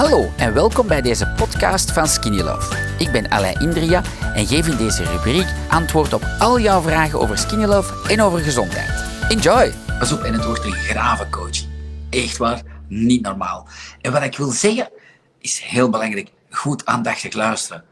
Hallo 0.00 0.30
en 0.36 0.54
welkom 0.54 0.86
bij 0.86 1.02
deze 1.02 1.28
podcast 1.36 1.92
van 1.92 2.08
Skinny 2.08 2.40
Love. 2.40 2.94
Ik 2.98 3.12
ben 3.12 3.30
Alain 3.30 3.60
Indria 3.60 4.02
en 4.34 4.46
geef 4.46 4.68
in 4.68 4.76
deze 4.76 5.04
rubriek 5.04 5.46
antwoord 5.68 6.12
op 6.12 6.22
al 6.38 6.60
jouw 6.60 6.80
vragen 6.80 7.20
over 7.20 7.38
Skinny 7.38 7.64
Love 7.64 8.12
en 8.12 8.20
over 8.20 8.38
gezondheid. 8.38 9.04
Enjoy! 9.28 9.72
Pas 9.98 10.12
op, 10.12 10.22
en 10.22 10.32
het 10.32 10.44
wordt 10.44 10.64
een 10.64 10.72
grave 10.72 11.30
coaching. 11.30 11.68
Echt 12.10 12.36
waar, 12.36 12.62
niet 12.88 13.22
normaal. 13.22 13.68
En 14.00 14.12
wat 14.12 14.22
ik 14.22 14.36
wil 14.36 14.50
zeggen, 14.50 14.90
is 15.38 15.58
heel 15.58 15.90
belangrijk. 15.90 16.30
Goed 16.50 16.86
aandachtig 16.86 17.32
luisteren. 17.32 17.84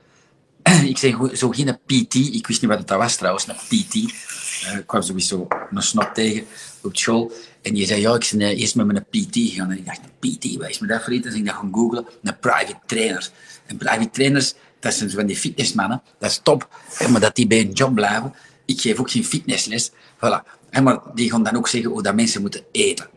Ik 0.93 0.99
zeg 0.99 1.17
zo 1.33 1.51
geen 1.51 1.79
PT, 1.87 2.15
ik 2.15 2.47
wist 2.47 2.61
niet 2.61 2.71
wat 2.71 2.79
het 2.79 2.91
was 2.91 3.17
trouwens, 3.17 3.49
een 3.49 3.55
PT. 3.55 3.95
Uh, 3.95 4.79
ik 4.79 4.87
kwam 4.87 5.03
sowieso 5.03 5.47
een 5.71 5.83
snot 5.83 6.15
tegen 6.15 6.47
op 6.83 6.97
school. 6.97 7.33
En 7.63 7.75
die 7.75 7.87
zei, 7.87 8.01
ja, 8.01 8.15
ik 8.15 8.31
ben 8.37 8.41
eerst 8.41 8.75
met 8.75 8.87
mijn 8.87 9.05
PT 9.11 9.35
gegaan. 9.35 9.71
En 9.71 9.79
ik 9.79 9.87
dacht, 9.87 10.01
PT, 10.19 10.57
wat 10.57 10.69
is 10.69 10.79
me 10.79 10.87
dat 10.87 11.03
voor 11.03 11.13
iets? 11.13 11.25
Dus 11.25 11.35
ik 11.35 11.47
dat 11.47 11.55
gaan 11.55 11.73
googlen. 11.73 12.07
Een 12.23 12.39
private 12.39 12.79
trainer. 12.87 13.31
En 13.67 13.77
private 13.77 14.11
trainers, 14.11 14.55
dat 14.81 14.95
zijn 14.95 15.11
van 15.11 15.27
die 15.27 15.37
fitnessmannen. 15.37 16.03
Dat 16.19 16.31
is 16.31 16.41
top. 16.43 16.69
Maar 17.11 17.21
dat 17.21 17.37
die 17.37 17.47
bij 17.47 17.61
een 17.61 17.73
job 17.73 17.95
blijven. 17.95 18.35
Ik 18.65 18.81
geef 18.81 19.01
ook 19.01 19.11
geen 19.11 19.25
fitnessles. 19.25 19.91
Voilà. 19.91 20.57
Maar 20.83 21.01
die 21.15 21.31
gaan 21.31 21.43
dan 21.43 21.57
ook 21.57 21.69
zeggen 21.69 21.91
hoe 21.91 22.03
dat 22.03 22.15
mensen 22.15 22.41
moeten 22.41 22.65
eten. 22.73 23.09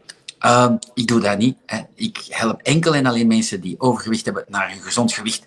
Uh, 0.41 0.71
ik 0.93 1.07
doe 1.07 1.19
dat 1.19 1.37
niet. 1.37 1.55
Ik 1.95 2.17
help 2.29 2.61
enkel 2.61 2.95
en 2.95 3.05
alleen 3.05 3.27
mensen 3.27 3.61
die 3.61 3.79
overgewicht 3.79 4.25
hebben 4.25 4.45
naar 4.47 4.71
een 4.71 4.81
gezond 4.81 5.13
gewicht. 5.13 5.43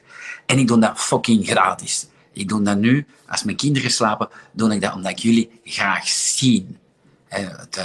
En 0.47 0.59
ik 0.59 0.67
doe 0.67 0.81
dat 0.81 0.93
fucking 1.01 1.47
gratis. 1.47 2.07
Ik 2.33 2.49
doe 2.49 2.63
dat 2.63 2.79
nu, 2.79 3.07
als 3.27 3.43
mijn 3.45 3.57
kinderen 3.57 3.91
slapen, 3.91 4.29
doe 4.53 4.75
ik 4.75 4.81
dat 4.81 4.95
omdat 4.95 5.11
ik 5.11 5.19
jullie 5.19 5.61
graag 5.65 6.09
zie. 6.09 6.67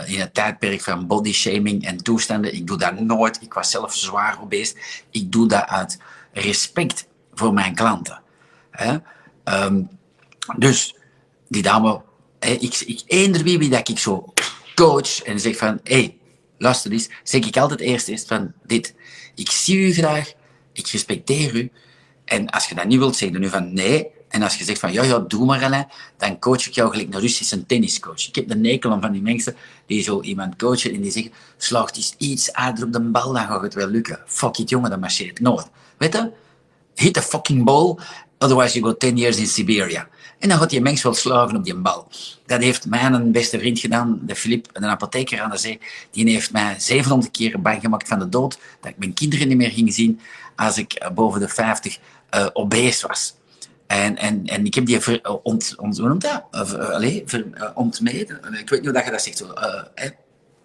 In 0.05 0.19
het 0.19 0.33
tijdperk 0.33 0.81
van 0.81 1.07
body 1.07 1.33
shaming 1.33 1.85
en 1.85 1.97
toestanden, 1.97 2.53
ik 2.53 2.67
doe 2.67 2.77
dat 2.77 2.99
nooit. 2.99 3.41
Ik 3.41 3.53
was 3.53 3.71
zelf 3.71 3.95
zwaar 3.95 4.41
obese. 4.41 4.75
Ik 5.09 5.31
doe 5.31 5.47
dat 5.47 5.67
uit 5.67 5.97
respect 6.33 7.07
voor 7.33 7.53
mijn 7.53 7.75
klanten. 7.75 8.21
Um, 9.43 9.89
dus 10.57 10.95
die 11.47 11.61
dame, 11.61 12.01
ik, 12.39 12.79
ik 12.85 13.01
eender 13.05 13.43
wie, 13.43 13.57
wie 13.57 13.69
dat 13.69 13.89
ik 13.89 13.99
zo 13.99 14.33
coach 14.75 15.21
en 15.21 15.39
zeg 15.39 15.57
van, 15.57 15.79
hé, 15.83 15.93
hey, 15.93 16.17
luister 16.57 16.91
eens, 16.91 17.09
zeg 17.23 17.45
ik 17.45 17.57
altijd 17.57 17.79
eerst 17.79 18.07
eens 18.07 18.23
van 18.25 18.53
dit. 18.65 18.95
Ik 19.35 19.51
zie 19.51 19.77
u 19.77 19.93
graag, 19.93 20.33
ik 20.73 20.87
respecteer 20.87 21.55
u. 21.55 21.71
En 22.25 22.49
als 22.49 22.69
je 22.69 22.75
dat 22.75 22.85
niet 22.85 22.99
wilt, 22.99 23.15
zeg 23.15 23.29
dan 23.29 23.41
nu 23.41 23.49
van 23.49 23.73
nee. 23.73 24.07
En 24.29 24.41
als 24.41 24.55
je 24.55 24.63
zegt 24.63 24.79
van 24.79 24.91
ja, 24.91 25.03
ja, 25.03 25.19
doe 25.19 25.45
maar 25.45 25.63
Alain, 25.63 25.87
dan 26.17 26.39
coach 26.39 26.67
ik 26.67 26.73
jou 26.73 26.91
gelijk 26.91 27.13
een 27.13 27.19
Russische 27.19 27.65
tenniscoach. 27.65 28.27
Ik 28.27 28.35
heb 28.35 28.47
de 28.47 28.55
nekel 28.55 28.97
van 29.01 29.11
die 29.11 29.21
mensen 29.21 29.55
die 29.85 30.03
zo 30.03 30.21
iemand 30.21 30.55
coachen 30.55 30.93
en 30.93 31.01
die 31.01 31.11
zeggen, 31.11 31.31
slaagt 31.57 31.95
eens 31.95 32.15
iets 32.17 32.49
harder 32.51 32.85
op 32.85 32.93
de 32.93 32.99
bal, 33.01 33.33
dan 33.33 33.47
gaat 33.47 33.61
het 33.61 33.73
wel 33.73 33.87
lukken. 33.87 34.19
Fuck 34.25 34.57
it, 34.57 34.69
jongen, 34.69 34.89
dat 34.89 34.99
marcheert 34.99 35.39
nooit. 35.39 35.67
Weet 35.97 36.13
je? 36.13 36.31
Hit 36.95 37.13
the 37.13 37.21
fucking 37.21 37.63
ball, 37.63 37.97
otherwise 38.37 38.79
you 38.79 38.85
go 38.85 38.97
10 38.97 39.17
years 39.17 39.37
in 39.37 39.47
Siberia. 39.47 40.07
En 40.39 40.49
dan 40.49 40.57
gaat 40.57 40.69
die 40.69 40.81
mens 40.81 41.01
wel 41.01 41.13
slagen 41.13 41.57
op 41.57 41.63
die 41.63 41.75
bal. 41.75 42.07
Dat 42.45 42.61
heeft 42.61 42.85
mijn 42.85 43.31
beste 43.31 43.59
vriend 43.59 43.79
gedaan, 43.79 44.19
de 44.21 44.35
Filip, 44.35 44.69
een 44.73 44.85
apotheker 44.85 45.41
aan 45.41 45.49
de 45.49 45.57
zee. 45.57 45.79
Die 46.11 46.29
heeft 46.29 46.51
mij 46.51 46.75
700 46.77 47.31
keer 47.31 47.61
bang 47.61 47.81
gemaakt 47.81 48.07
van 48.07 48.19
de 48.19 48.29
dood. 48.29 48.59
Dat 48.81 48.91
ik 48.91 48.97
mijn 48.97 49.13
kinderen 49.13 49.47
niet 49.47 49.57
meer 49.57 49.71
ging 49.71 49.93
zien 49.93 50.19
als 50.55 50.77
ik 50.77 50.93
eh, 50.93 51.11
boven 51.11 51.39
de 51.39 51.47
50 51.47 51.97
uh, 52.35 52.47
obese 52.53 53.07
was. 53.07 53.33
En, 53.89 54.17
en, 54.17 54.45
en 54.45 54.65
ik 54.65 54.75
heb 54.75 54.85
die 54.85 54.99
ver, 54.99 55.19
uh, 55.23 55.35
ont, 55.43 55.75
ont, 55.77 56.21
dat? 56.21 56.43
Uh, 56.51 56.89
allez, 56.89 57.21
ver, 57.25 57.45
uh, 57.53 57.69
ontmeten. 57.73 58.37
Ik 58.37 58.69
weet 58.69 58.81
niet 58.81 58.91
hoe 58.91 59.03
je 59.03 59.11
dat 59.11 59.21
zegt. 59.21 59.37
Zo, 59.37 59.51
eh, 59.51 60.09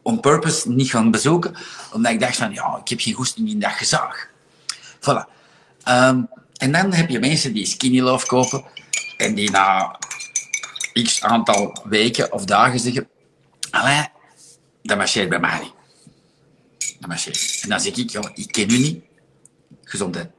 on 0.02 0.20
purpose 0.20 0.68
niet 0.68 0.90
gaan 0.90 1.10
bezoeken. 1.10 1.54
Omdat 1.92 2.12
ik 2.12 2.20
dacht 2.20 2.36
van, 2.36 2.52
ja, 2.52 2.78
ik 2.80 2.88
heb 2.88 3.00
geen 3.00 3.14
goesting 3.14 3.48
in 3.48 3.60
dat 3.60 3.70
gezag. 3.70 4.28
Voilà. 5.00 5.28
Um, 5.88 6.28
en 6.56 6.72
dan 6.72 6.92
heb 6.92 7.08
je 7.08 7.18
mensen 7.18 7.52
die 7.52 7.66
skinny 7.66 8.00
love 8.00 8.26
kopen. 8.26 8.64
En 9.16 9.34
die 9.34 9.50
na 9.50 9.98
x 10.92 11.22
aantal 11.22 11.82
weken 11.84 12.32
of 12.32 12.44
dagen 12.44 12.80
zeggen, 12.80 13.08
Alain, 13.70 14.08
dat 14.82 14.96
marcheert 14.96 15.28
bij 15.28 15.40
mij 15.40 15.60
niet. 15.62 15.72
Dat. 16.98 17.26
En 17.62 17.68
dan 17.68 17.80
zeg 17.80 17.94
ik, 17.94 18.10
ja, 18.10 18.30
ik 18.34 18.52
ken 18.52 18.70
u 18.70 18.78
niet. 18.78 19.04
Gezondheid. 19.84 20.30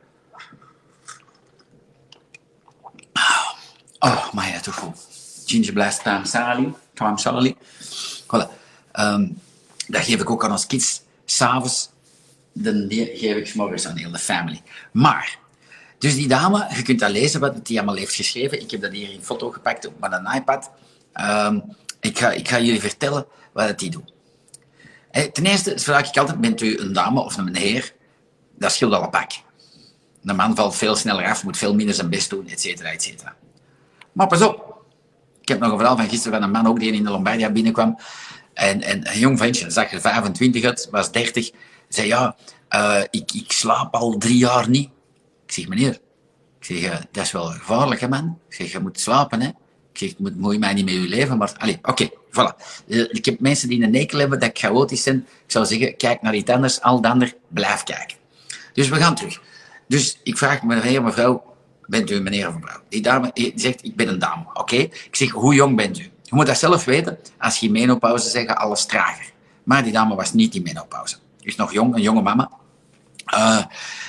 Oh, 4.06 4.34
maar 4.34 4.50
ja, 4.50 4.60
toch. 4.60 4.94
Ginger 5.46 5.74
Blast 5.74 6.04
Time 6.04 6.26
Sally. 6.26 6.74
Time 6.94 7.20
Sally. 7.20 7.56
Voilà. 8.24 8.50
Um, 9.00 9.42
dat 9.88 10.04
geef 10.04 10.22
ik 10.22 10.30
ook 10.30 10.44
aan 10.44 10.52
ons 10.52 10.68
kids. 10.68 11.02
S'avonds, 11.26 11.90
dan 12.54 12.86
geef 12.90 13.36
ik 13.36 13.56
morgens 13.56 13.88
aan 13.88 13.98
heel 13.98 14.12
de 14.12 14.18
family. 14.18 14.62
Maar, 14.92 15.38
dus 15.98 16.16
die 16.16 16.28
dame, 16.28 16.68
je 16.76 16.82
kunt 16.82 17.00
dat 17.00 17.10
lezen 17.10 17.40
wat 17.40 17.60
hij 17.64 17.78
allemaal 17.78 17.96
heeft 17.96 18.16
geschreven. 18.16 18.62
Ik 18.62 18.72
heb 18.72 18.82
dat 18.82 18.92
hier 18.92 19.12
in 19.12 19.24
foto 19.24 19.52
gepakt 19.52 19.88
op 19.88 20.00
mijn 20.00 20.36
iPad. 20.36 20.72
Um, 21.14 21.76
ik, 22.00 22.20
ga, 22.20 22.32
ik 22.32 22.48
ga 22.48 22.60
jullie 22.60 22.82
vertellen 22.82 23.26
wat 23.54 23.80
hij 23.80 23.90
doet. 23.90 24.14
Hey, 25.12 25.30
ten 25.30 25.46
eerste 25.46 25.80
vraag 25.80 26.10
ik 26.10 26.18
altijd, 26.18 26.42
bent 26.42 26.62
u 26.62 26.78
een 26.80 26.94
dame 26.94 27.20
of 27.20 27.38
een 27.38 27.44
meneer? 27.44 27.94
Dat 28.58 28.72
scheelt 28.72 28.94
al 28.94 29.04
een 29.04 29.10
pak. 29.10 29.32
Een 30.24 30.36
man 30.36 30.56
valt 30.56 30.76
veel 30.76 30.96
sneller 30.96 31.26
af, 31.26 31.44
moet 31.44 31.58
veel 31.58 31.76
minder 31.76 31.96
zijn 31.96 32.10
best 32.10 32.30
doen, 32.30 32.48
et 32.48 32.62
cetera, 32.62 32.90
et 32.90 33.04
cetera. 33.04 33.36
Maar 34.16 34.28
pas 34.28 34.42
op. 34.42 34.84
Ik 35.42 35.48
heb 35.48 35.60
nog 35.60 35.72
een 35.72 35.78
verhaal 35.78 35.98
van 35.98 36.10
gisteren 36.10 36.34
van 36.34 36.44
een 36.44 36.52
man 36.52 36.68
ook 36.68 36.80
die 36.80 36.92
in 36.92 37.04
de 37.04 37.10
Lombardia 37.10 37.52
binnenkwam. 37.52 37.98
En, 38.54 38.82
en 38.82 39.12
een 39.12 39.20
jong 39.20 39.38
ventje, 39.38 39.70
zag 39.70 39.92
er 39.92 40.02
25 40.02 40.64
uit, 40.64 40.88
was 40.92 41.12
30. 41.12 41.52
Zei, 41.90 42.08
ja, 42.08 42.36
uh, 42.70 43.02
ik, 43.10 43.32
ik 43.32 43.52
slaap 43.52 43.96
al 43.96 44.18
drie 44.18 44.38
jaar 44.38 44.70
niet. 44.70 44.90
Ik 45.46 45.52
zeg, 45.52 45.68
meneer, 45.68 46.00
ik 46.60 46.66
zeg, 46.66 46.78
uh, 46.78 46.96
dat 47.12 47.24
is 47.24 47.32
wel 47.32 47.46
gevaarlijk, 47.46 48.10
man. 48.10 48.40
Ik 48.50 48.56
zeg, 48.56 48.72
je 48.72 48.80
moet 48.80 49.00
slapen, 49.00 49.42
hè. 49.42 49.48
Ik 49.48 49.98
zeg, 49.98 50.18
moet, 50.18 50.38
moet 50.38 50.60
mij 50.60 50.74
niet 50.74 50.86
met 50.86 50.94
je 50.94 51.00
leven, 51.00 51.38
maar... 51.38 51.78
Oké, 51.82 52.10
voilà. 52.10 52.84
Uh, 52.88 53.06
ik 53.10 53.26
heb 53.26 53.40
mensen 53.40 53.70
die 53.70 53.84
een 53.84 53.92
nekel 53.92 54.20
hebben, 54.20 54.40
dat 54.40 54.52
chaotisch 54.54 55.04
zijn. 55.04 55.18
Ik 55.18 55.52
zou 55.52 55.66
zeggen, 55.66 55.98
kijk 55.98 56.22
naar 56.22 56.36
iets 56.36 56.52
anders, 56.52 56.82
al 56.82 57.02
dan 57.02 57.12
ander, 57.12 57.34
blijf 57.48 57.84
kijken. 57.84 58.18
Dus 58.74 58.90
we 58.90 58.96
gaan 58.96 59.16
terug. 59.16 59.42
Dus 59.88 60.20
ik 60.24 60.38
vraag 60.38 60.64
meneer, 60.64 61.04
mevrouw, 61.04 61.55
bent 61.88 62.12
u 62.12 62.16
een 62.16 62.24
meneer 62.24 62.48
of 62.48 62.56
een 62.56 62.62
vrouw? 62.62 62.82
Die 62.90 63.02
dame 63.02 63.32
die 63.34 63.54
zegt, 63.56 63.84
ik 63.84 63.96
ben 63.96 64.08
een 64.08 64.20
dame. 64.20 64.44
Oké. 64.54 64.76
Ik 64.76 65.10
zeg, 65.12 65.30
hoe 65.30 65.54
jong 65.54 65.76
bent 65.76 66.00
u? 66.00 66.02
Je 66.02 66.36
moet 66.36 66.46
dat 66.46 66.58
zelf 66.58 66.86
weten. 66.86 67.18
Als 67.38 67.58
je 67.58 67.72
menopauze 67.72 68.30
zegt, 68.30 68.56
alles 68.56 68.86
trager. 68.86 69.32
Maar 69.64 69.84
die 69.84 69.92
dame 69.92 70.16
was 70.16 70.34
niet 70.34 70.56
in 70.56 70.62
menopauze. 70.62 71.16
Is 71.42 71.56
nog 71.56 71.74
jong, 71.74 71.96
een 71.96 72.02
jonge 72.02 72.22
mama. 72.22 72.50
Uh, 73.34 73.66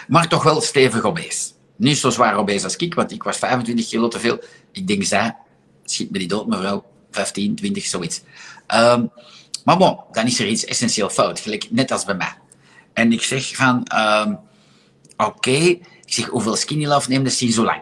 maar 0.09 0.28
toch 0.28 0.42
wel 0.42 0.60
stevig 0.60 1.04
obese. 1.04 1.50
Niet 1.76 1.98
zo 1.98 2.10
zwaar 2.10 2.36
obese 2.36 2.65
als 2.65 2.76
ik, 2.76 2.94
want 2.94 3.12
ik 3.12 3.22
was 3.22 3.36
25 3.36 3.88
kilo 3.88 4.09
te 4.09 4.20
veel. 4.20 4.38
Ik 4.72 4.86
denk, 4.86 5.04
zij, 5.04 5.36
schiet 5.84 6.10
me 6.10 6.19
die 6.19 6.28
dood, 6.28 6.47
mevrouw. 6.47 6.84
15, 7.10 7.54
20, 7.54 7.84
zoiets. 7.84 8.22
Um, 8.75 9.10
maar 9.65 9.76
bon, 9.76 9.98
dan 10.12 10.26
is 10.26 10.38
er 10.38 10.47
iets 10.47 10.65
essentieel 10.65 11.10
fout. 11.10 11.41
Gelijk, 11.41 11.66
net 11.70 11.91
als 11.91 12.04
bij 12.04 12.15
mij. 12.15 12.34
En 12.92 13.12
ik 13.12 13.22
zeg 13.22 13.56
van, 13.56 13.86
um, 13.97 14.38
oké, 15.16 15.50
ik 15.50 15.82
zeg, 16.06 16.27
hoeveel 16.27 16.56
skinny 16.56 16.87
love 16.87 17.09
neemt 17.09 17.32
sinds 17.32 17.54
zo 17.54 17.65
lang? 17.65 17.81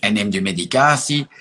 En 0.00 0.12
neemt 0.12 0.34
u 0.34 0.40
medicatie? 0.40 1.26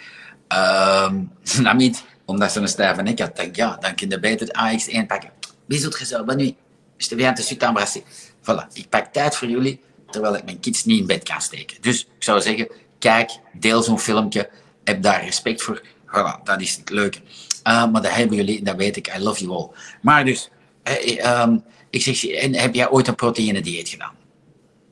Um, 0.54 1.32
dat 1.64 1.74
niet, 1.74 2.04
omdat 2.26 2.52
ze 2.52 2.60
een 2.60 2.68
stijve 2.68 3.02
nek 3.02 3.20
had. 3.20 3.36
Denk, 3.36 3.56
ja, 3.56 3.78
dan 3.80 3.96
kun 3.96 4.10
je 4.10 4.20
beter 4.20 4.48
AX1 4.48 5.06
pakken. 5.08 5.32
Wie 5.66 5.80
zult 5.80 6.00
je 6.00 6.06
zo, 6.06 6.24
nu? 6.24 6.56
Is 6.98 7.08
de 7.08 7.16
weer 7.16 7.36
te 7.36 7.42
suite. 7.42 8.04
Voilà, 8.42 8.74
ik 8.74 8.90
pak 8.90 9.14
tijd 9.14 9.36
voor 9.36 9.48
jullie, 9.48 9.82
terwijl 10.10 10.36
ik 10.36 10.44
mijn 10.44 10.60
kids 10.60 10.86
niet 10.86 11.00
in 11.00 11.08
bed 11.08 11.24
kan 11.24 11.42
steken. 11.42 11.78
Dus 11.82 12.02
ik 12.02 12.24
zou 12.24 12.42
zeggen, 12.42 12.72
kijk, 13.00 13.32
deel 13.54 13.84
zo'n 13.84 14.00
filmpje, 14.00 14.50
heb 14.84 15.02
daar 15.02 15.24
respect 15.24 15.62
voor. 15.62 15.82
Voilà, 16.06 16.44
dat 16.44 16.62
is 16.62 16.76
het 16.76 16.90
leuke. 16.90 17.20
Uh, 17.68 17.92
maar 17.92 18.02
dat 18.02 18.12
hebben 18.12 18.38
jullie, 18.38 18.64
dat 18.64 18.76
weet 18.76 18.98
ik, 18.98 19.16
I 19.18 19.20
love 19.20 19.44
you 19.44 19.58
all. 19.58 19.70
Maar 20.02 20.26
dus, 20.26 20.50
uh, 20.84 21.42
um, 21.42 21.64
ik 21.90 22.02
zeg, 22.02 22.26
en 22.26 22.56
heb 22.56 22.74
jij 22.74 22.90
ooit 22.90 23.08
een 23.08 23.16
proteïne 23.16 23.62
dieet 23.62 23.90
gedaan? 23.90 24.14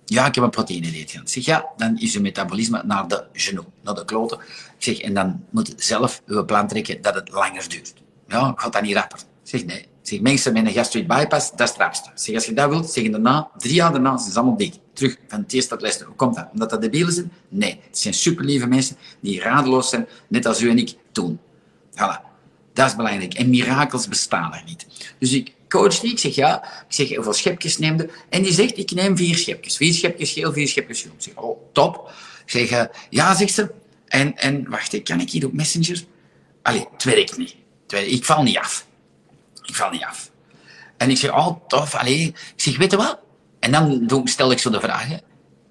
Ja, 0.10 0.26
ik 0.26 0.36
heb 0.36 0.44
een 0.44 0.68
gedaan. 0.68 1.22
Ik 1.22 1.30
zeg, 1.30 1.46
ja, 1.46 1.66
dan 1.78 1.98
is 1.98 2.16
uw 2.16 2.22
metabolisme 2.22 2.82
naar 2.86 3.08
de 3.08 3.26
genoeg, 3.34 3.66
naar 3.82 3.94
de 3.94 4.06
kloten. 4.06 4.38
Ik 4.78 4.84
zeg, 4.84 5.00
en 5.00 5.14
dan 5.14 5.44
moet 5.50 5.68
je 5.68 5.74
zelf 5.78 6.22
uw 6.26 6.46
plan 6.46 6.68
trekken 6.68 7.02
dat 7.02 7.16
het 7.16 7.32
langer 7.32 7.70
duurt. 7.70 7.94
Ja, 8.28 8.54
gaat 8.56 8.74
dat 8.74 8.82
niet 8.82 8.96
rapper? 8.96 9.20
Ik 9.20 9.26
zeg, 9.44 9.66
nee. 9.66 9.80
Ik 9.80 9.88
zeg, 10.02 10.22
mensen 10.22 10.54
met 10.54 10.66
een 10.66 10.72
gastric 10.72 11.08
bypass, 11.08 11.52
dat 11.52 11.60
is 11.60 11.70
het 11.70 11.78
rapste. 11.78 12.10
zeg, 12.14 12.36
als 12.36 12.46
je 12.46 12.54
dat 12.54 12.70
wilt, 12.70 12.92
zeg 12.92 13.10
daarna, 13.10 13.50
drie 13.58 13.74
jaar 13.74 13.92
daarna, 13.92 14.18
zijn 14.18 14.32
ze 14.32 14.40
allemaal 14.40 14.58
dik. 14.58 14.74
Terug 14.94 15.18
van 15.28 15.40
het 15.40 15.54
eerste 15.54 15.78
tot 15.78 15.88
het 15.88 16.02
Hoe 16.02 16.16
komt 16.16 16.36
dat? 16.36 16.48
Omdat 16.52 16.70
dat 16.70 16.82
debielen 16.82 17.14
zijn? 17.14 17.32
Nee. 17.50 17.80
Het 17.88 17.98
zijn 17.98 18.14
superlieve 18.14 18.68
mensen 18.68 18.98
die 19.20 19.42
radeloos 19.42 19.90
zijn, 19.90 20.08
net 20.28 20.46
als 20.46 20.62
u 20.62 20.70
en 20.70 20.78
ik 20.78 20.96
toen. 21.12 21.40
Voilà. 21.92 22.28
Dat 22.74 22.88
is 22.88 22.96
belangrijk. 22.96 23.34
En 23.34 23.50
mirakels 23.50 24.08
bestaan 24.08 24.54
er 24.54 24.64
niet. 24.66 24.88
Dus 25.20 25.32
ik 25.32 25.54
coach 25.70 26.00
die. 26.00 26.12
Ik 26.12 26.20
zeg 26.20 26.36
ja. 26.36 26.64
Ik 26.64 26.96
zeg 26.96 27.16
hoeveel 27.16 27.34
schepjes 27.34 27.78
neemde. 27.78 28.10
En 28.30 28.42
die 28.42 28.54
zegt 28.54 28.78
ik 28.78 28.92
neem 28.92 29.18
vier 29.18 29.36
schepjes. 29.36 29.78
Vier 29.78 29.94
schepjes 29.94 30.32
geel, 30.32 30.54
vier 30.54 30.68
schepjes 30.68 31.02
groen. 31.02 31.14
Ik 31.16 31.24
zeg 31.24 31.36
oh 31.36 31.74
top. 31.74 32.12
Ik 32.46 32.52
zeg 32.52 32.72
uh, 32.72 32.84
ja, 33.10 33.36
zegt 33.36 33.54
ze. 33.54 33.72
En, 34.08 34.38
en 34.38 34.70
wacht, 34.70 35.04
kan 35.04 35.20
ik 35.20 35.30
hier 35.30 35.46
op 35.46 35.54
Messenger? 35.54 36.04
Allee, 36.62 36.88
het 36.92 37.04
werkt 37.04 37.38
niet. 37.38 37.56
Ik 37.88 38.26
val 38.26 38.44
niet 38.44 38.58
af. 38.58 38.86
Ik 39.66 39.76
val 39.76 39.90
niet 39.90 40.04
af. 40.04 40.32
En 40.98 41.10
ik 41.10 41.18
zeg 41.18 41.32
oh 41.32 41.68
tof. 41.68 41.96
Allee. 41.96 42.26
Ik 42.28 42.54
zeg 42.56 42.78
weet 42.78 42.92
je 42.92 42.98
wat? 42.98 43.20
En 43.60 43.72
dan 44.08 44.22
stel 44.28 44.52
ik 44.52 44.60
zo 44.60 44.70
de 44.70 44.80
vraag. 44.80 45.08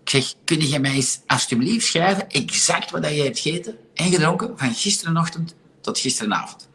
Ik 0.09 0.15
zeg, 0.15 0.35
kun 0.45 0.69
je 0.69 0.79
mij 0.79 0.91
eens 0.91 1.21
alsjeblieft 1.27 1.87
schrijven 1.87 2.31
exact 2.31 2.91
wat 2.91 3.09
je 3.09 3.23
hebt 3.23 3.39
gegeten 3.39 3.77
en 3.95 4.11
gedronken 4.11 4.53
van 4.57 4.75
gisterenochtend 4.75 5.55
tot 5.81 5.99
gisteravond? 5.99 6.69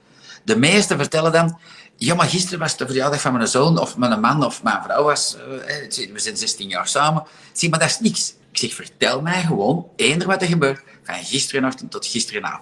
De 0.43 0.55
meesten 0.55 0.97
vertellen 0.97 1.31
dan, 1.31 1.59
ja, 1.95 2.15
maar 2.15 2.27
gisteren 2.27 2.59
was 2.59 2.77
de 2.77 2.85
verjaardag 2.85 3.21
van 3.21 3.33
mijn 3.33 3.47
zoon, 3.47 3.79
of 3.79 3.97
mijn 3.97 4.19
man 4.19 4.45
of 4.45 4.63
mijn 4.63 4.83
vrouw 4.83 5.03
was, 5.03 5.37
eh, 5.37 6.09
we 6.13 6.19
zijn 6.19 6.37
16 6.37 6.69
jaar 6.69 6.87
samen. 6.87 7.23
Zeg, 7.51 7.69
maar 7.69 7.79
dat 7.79 7.89
is 7.89 7.99
niks. 7.99 8.35
Ik 8.51 8.57
zeg, 8.57 8.73
vertel 8.73 9.21
mij 9.21 9.41
gewoon 9.41 9.87
eender 9.95 10.27
wat 10.27 10.41
er 10.41 10.47
gebeurt 10.47 10.81
van 11.03 11.15
gisterenochtend 11.15 11.91
tot 11.91 12.05
gisteravond. 12.05 12.61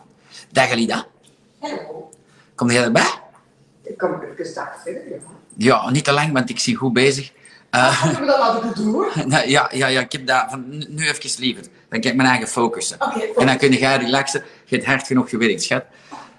Dag 0.52 0.72
Alida, 0.72 1.06
Hallo. 1.60 2.10
kom 2.56 2.72
jij 2.72 2.84
erbij? 2.84 3.20
Ik 3.84 3.98
kan 3.98 4.22
even 4.22 4.46
straks 4.46 4.82
verder, 4.84 5.10
ja. 5.10 5.16
Ja, 5.58 5.90
niet 5.90 6.04
te 6.04 6.12
lang, 6.12 6.34
want 6.34 6.50
ik 6.50 6.60
zie 6.60 6.76
goed 6.76 6.94
bezig. 6.94 7.32
Eh, 7.70 8.20
laat 8.26 8.58
ik 8.58 8.64
het 8.64 8.76
doen. 8.76 9.06
nou, 9.26 9.50
ja, 9.50 9.70
ja, 9.74 9.88
ja, 9.88 10.00
ik 10.00 10.12
heb 10.12 10.28
dat 10.28 10.46
van 10.50 10.66
nu 10.68 11.08
even 11.08 11.40
liever. 11.40 11.64
Dan 11.90 12.02
kan 12.02 12.12
ik 12.12 12.18
mijn 12.18 12.30
eigen 12.30 12.48
focussen. 12.48 12.98
En 13.38 13.46
dan 13.46 13.58
kun 13.58 13.72
je 13.72 13.96
relaxen. 13.96 14.44
Je 14.66 14.76
hebt 14.76 14.88
hard 14.88 15.08
genoeg 15.08 15.30
gewerkt, 15.30 15.64
schat. 15.64 15.84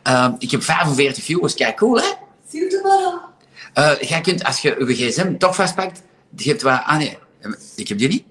Ehm, 0.02 0.34
ik 0.38 0.50
heb 0.50 0.62
45 0.62 1.24
viewers. 1.24 1.54
Kijk, 1.54 1.76
cool, 1.76 1.96
hè? 1.96 2.06
Zie 2.48 2.60
je 2.60 2.66
het 2.66 2.82
wel? 2.82 3.20
Eh, 3.72 4.00
jij 4.00 4.20
kunt, 4.20 4.44
als 4.44 4.58
je 4.58 4.84
je 4.86 4.94
gsm 4.94 5.36
toch 5.36 5.54
vastpakt, 5.54 6.02
hebt 6.36 6.62
wat... 6.62 6.80
Ah, 6.84 6.96
nee. 6.96 7.18
Ik 7.76 7.88
heb 7.88 7.98
die 7.98 8.08
niet. 8.08 8.24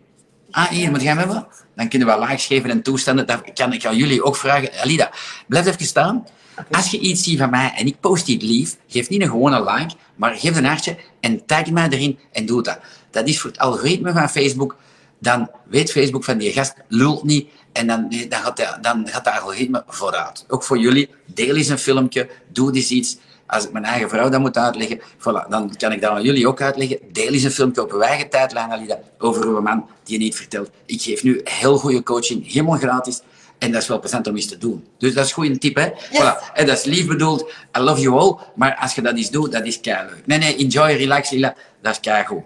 Ah, 0.52 0.68
hier 0.68 0.92
moet 0.92 1.02
jij 1.02 1.10
hem 1.10 1.18
hebben. 1.18 1.48
Dan 1.76 1.90
kunnen 1.90 2.08
we 2.08 2.20
likes 2.20 2.46
geven 2.46 2.70
en 2.70 2.82
toestanden. 2.82 3.28
Dat 3.28 3.42
kan 3.54 3.74
ik 3.74 3.86
aan 3.86 3.96
jullie 3.96 4.24
ook 4.24 4.36
vragen. 4.36 4.70
Alida, 4.82 5.12
blijf 5.48 5.66
even 5.66 5.86
staan. 5.86 6.26
Als 6.72 6.92
je 6.92 7.00
iets 7.00 7.24
ziet 7.24 7.40
van 7.40 7.50
mij 7.50 7.74
en 7.76 7.86
ik 7.86 8.00
post 8.00 8.28
iets 8.28 8.46
lief, 8.46 8.78
geef 8.88 9.10
niet 9.10 9.22
een 9.22 9.30
gewone 9.30 9.64
like, 9.64 9.96
maar 10.16 10.36
geef 10.36 10.56
een 10.56 10.66
hartje 10.66 10.98
en 11.20 11.46
tag 11.46 11.72
mij 11.72 11.90
erin 11.90 12.20
en 12.32 12.46
doe 12.46 12.64
dat. 12.64 12.80
Dat 13.12 13.28
is 13.28 13.40
voor 13.40 13.50
het 13.50 13.60
algoritme 13.60 14.12
van 14.12 14.30
Facebook. 14.30 14.76
Dan 15.20 15.52
weet 15.70 15.92
Facebook 15.92 16.24
van 16.24 16.38
die 16.38 16.52
gast 16.52 16.74
lult 16.88 17.24
niet 17.24 17.48
en 17.72 17.88
dan, 17.88 18.10
dan, 18.30 18.42
gaat, 18.42 18.58
de, 18.58 18.78
dan 18.82 19.08
gaat 19.08 19.24
de 19.24 19.32
algoritme 19.32 19.84
vooruit. 19.88 20.46
Ook 20.48 20.64
voor 20.64 20.78
jullie, 20.78 21.10
deel 21.26 21.56
eens 21.56 21.68
een 21.68 21.78
filmpje, 21.78 22.30
doe 22.48 22.76
eens 22.76 22.90
iets. 22.90 23.18
Als 23.52 23.64
ik 23.66 23.72
mijn 23.72 23.86
eigen 23.86 24.10
vrouw 24.10 24.30
dat 24.30 24.40
moet 24.40 24.58
uitleggen, 24.58 25.00
voilà, 25.00 25.50
dan 25.50 25.76
kan 25.78 25.92
ik 25.92 26.02
dat 26.02 26.12
aan 26.12 26.24
jullie 26.24 26.48
ook 26.48 26.62
uitleggen. 26.62 27.00
Deel 27.12 27.34
eens 27.34 27.44
een 27.44 27.52
filmpje 27.52 27.82
op 27.82 27.92
uw 27.92 28.02
eigen 28.02 28.30
tijdlijn, 28.30 28.72
Alida, 28.72 29.00
over 29.18 29.46
uw 29.46 29.62
man 29.62 29.86
die 30.04 30.18
je 30.18 30.24
niet 30.24 30.36
vertelt. 30.36 30.70
Ik 30.86 31.02
geef 31.02 31.24
nu 31.24 31.42
heel 31.44 31.78
goede 31.78 32.04
coaching, 32.04 32.52
helemaal 32.52 32.78
gratis. 32.78 33.22
En 33.58 33.72
dat 33.72 33.82
is 33.82 33.88
wel 33.88 34.00
plezant 34.00 34.28
om 34.28 34.36
eens 34.36 34.48
te 34.48 34.58
doen. 34.58 34.88
Dus 34.98 35.14
dat 35.14 35.26
is 35.26 35.32
goed 35.34 35.46
een 35.46 35.60
tip, 35.60 35.76
hè? 35.76 35.90
Voilà. 35.90 36.54
En 36.54 36.66
dat 36.66 36.78
is 36.78 36.84
lief 36.84 37.08
bedoeld. 37.08 37.52
I 37.78 37.80
love 37.80 38.02
you 38.02 38.20
all. 38.20 38.38
Maar 38.56 38.76
als 38.76 38.96
je 38.96 39.02
dat 39.02 39.16
eens 39.16 39.30
doet, 39.30 39.52
dat 39.52 39.66
is 39.66 39.80
kei 39.80 40.06
leuk. 40.10 40.26
Nee, 40.26 40.38
nee, 40.38 40.56
enjoy, 40.56 40.92
relax, 40.92 41.30
Lila. 41.30 41.56
Dat 41.82 41.92
is 41.92 42.00
kei 42.00 42.26
goed. 42.26 42.44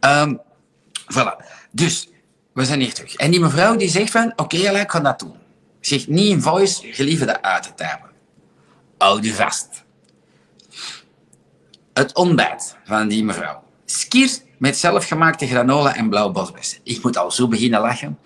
Ehm, 0.00 0.34
voilà. 1.14 1.44
Dus, 1.70 2.08
we 2.52 2.64
zijn 2.64 2.80
hier 2.80 2.94
terug. 2.94 3.14
En 3.14 3.30
die 3.30 3.40
mevrouw 3.40 3.76
die 3.76 3.88
zegt 3.88 4.10
van, 4.10 4.32
oké, 4.36 4.56
okay, 4.56 4.80
ik 4.80 4.90
ga 4.90 5.00
dat 5.00 5.18
doen. 5.18 5.34
Zegt 5.80 6.08
niet 6.08 6.30
in 6.30 6.42
voice, 6.42 6.92
gelieve 6.92 7.24
dat 7.24 7.42
uit 7.42 7.62
te 7.62 7.74
typen. 7.74 8.10
Houd 8.98 9.24
je 9.24 9.34
vast. 9.34 9.86
Het 11.98 12.14
ontbijt 12.14 12.76
van 12.84 13.08
die 13.08 13.24
mevrouw. 13.24 13.62
Skiers 13.84 14.40
met 14.58 14.76
zelfgemaakte 14.76 15.46
granola 15.46 15.96
en 15.96 16.08
blauw 16.08 16.30
bosbessen. 16.30 16.78
Ik 16.82 17.02
moet 17.02 17.16
al 17.16 17.30
zo 17.30 17.48
beginnen 17.48 17.80
lachen. 17.80 18.18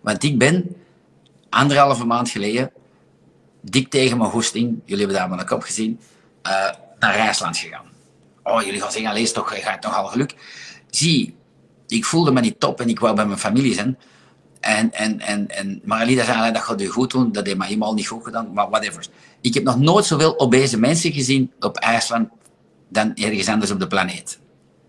Want 0.00 0.22
ik 0.22 0.38
ben 0.38 0.76
anderhalve 1.50 2.04
maand 2.04 2.30
geleden, 2.30 2.72
dik 3.60 3.90
tegen 3.90 4.18
mijn 4.18 4.30
goesting, 4.30 4.80
jullie 4.84 5.04
hebben 5.04 5.16
daar 5.16 5.28
mijn 5.28 5.46
kop 5.46 5.62
gezien, 5.62 6.00
uh, 6.46 6.52
naar 6.98 7.14
Rijsland 7.14 7.56
gegaan. 7.56 7.84
Oh, 8.42 8.62
jullie 8.62 8.80
gaan 8.80 8.92
zeggen, 8.92 9.12
lees 9.12 9.32
toch, 9.32 9.62
gaat 9.62 9.82
toch 9.82 9.96
al 9.96 10.06
geluk. 10.06 10.34
Zie, 10.90 11.36
ik 11.86 12.04
voelde 12.04 12.32
me 12.32 12.40
niet 12.40 12.60
top 12.60 12.80
en 12.80 12.88
ik 12.88 13.00
wou 13.00 13.14
bij 13.14 13.26
mijn 13.26 13.38
familie 13.38 13.74
zijn. 13.74 13.98
En, 14.60 14.92
en, 14.92 15.20
en, 15.20 15.48
en 15.48 15.80
Maralida 15.84 16.24
zei, 16.24 16.52
dat 16.52 16.62
gaat 16.62 16.80
u 16.80 16.86
goed 16.86 17.10
doen, 17.10 17.32
dat 17.32 17.46
heeft 17.46 17.58
me 17.58 17.64
helemaal 17.64 17.94
niet 17.94 18.06
goed 18.06 18.24
gedaan, 18.24 18.52
maar 18.52 18.70
whatever. 18.70 19.06
Ik 19.40 19.54
heb 19.54 19.62
nog 19.62 19.78
nooit 19.78 20.04
zoveel 20.04 20.38
obese 20.38 20.78
mensen 20.78 21.12
gezien 21.12 21.52
op 21.60 21.76
IJsland 21.76 22.28
dan 22.88 23.14
ergens 23.14 23.48
anders 23.48 23.70
op 23.70 23.80
de 23.80 23.86
planeet. 23.86 24.38